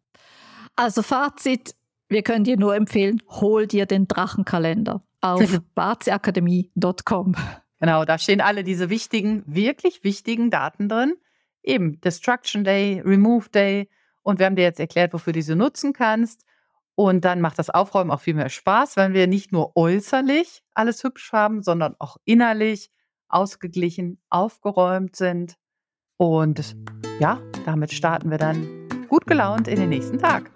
Also 0.76 1.00
Fazit, 1.00 1.74
wir 2.10 2.22
können 2.22 2.44
dir 2.44 2.58
nur 2.58 2.76
empfehlen, 2.76 3.22
hol 3.30 3.66
dir 3.66 3.86
den 3.86 4.06
Drachenkalender 4.06 5.02
auf 5.22 5.40
baziakademie.com. 5.74 7.34
Genau, 7.78 8.04
da 8.04 8.18
stehen 8.18 8.42
alle 8.42 8.64
diese 8.64 8.90
wichtigen, 8.90 9.42
wirklich 9.46 10.04
wichtigen 10.04 10.50
Daten 10.50 10.90
drin. 10.90 11.14
Eben 11.62 12.02
Destruction 12.02 12.64
Day, 12.64 13.00
Remove 13.00 13.48
Day 13.48 13.88
und 14.20 14.40
wir 14.40 14.44
haben 14.44 14.56
dir 14.56 14.64
jetzt 14.64 14.78
erklärt, 14.78 15.14
wofür 15.14 15.32
du 15.32 15.40
sie 15.40 15.56
nutzen 15.56 15.94
kannst. 15.94 16.44
Und 17.00 17.24
dann 17.24 17.40
macht 17.40 17.58
das 17.58 17.70
Aufräumen 17.70 18.10
auch 18.10 18.20
viel 18.20 18.34
mehr 18.34 18.50
Spaß, 18.50 18.98
wenn 18.98 19.14
wir 19.14 19.26
nicht 19.26 19.52
nur 19.52 19.74
äußerlich 19.74 20.62
alles 20.74 21.02
hübsch 21.02 21.32
haben, 21.32 21.62
sondern 21.62 21.94
auch 21.98 22.18
innerlich 22.26 22.90
ausgeglichen, 23.30 24.20
aufgeräumt 24.28 25.16
sind. 25.16 25.54
Und 26.18 26.76
ja, 27.18 27.40
damit 27.64 27.94
starten 27.94 28.30
wir 28.30 28.36
dann 28.36 28.68
gut 29.08 29.26
gelaunt 29.26 29.66
in 29.66 29.76
den 29.76 29.88
nächsten 29.88 30.18
Tag. 30.18 30.50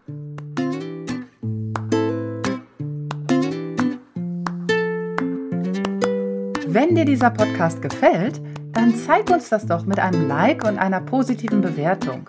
Wenn 6.67 6.95
dir 6.95 7.07
dieser 7.07 7.31
Podcast 7.31 7.81
gefällt, 7.81 8.43
dann 8.73 8.95
zeig 8.95 9.31
uns 9.31 9.49
das 9.49 9.65
doch 9.65 9.87
mit 9.87 9.99
einem 9.99 10.29
Like 10.29 10.63
und 10.65 10.77
einer 10.77 11.01
positiven 11.01 11.63
Bewertung. 11.63 12.29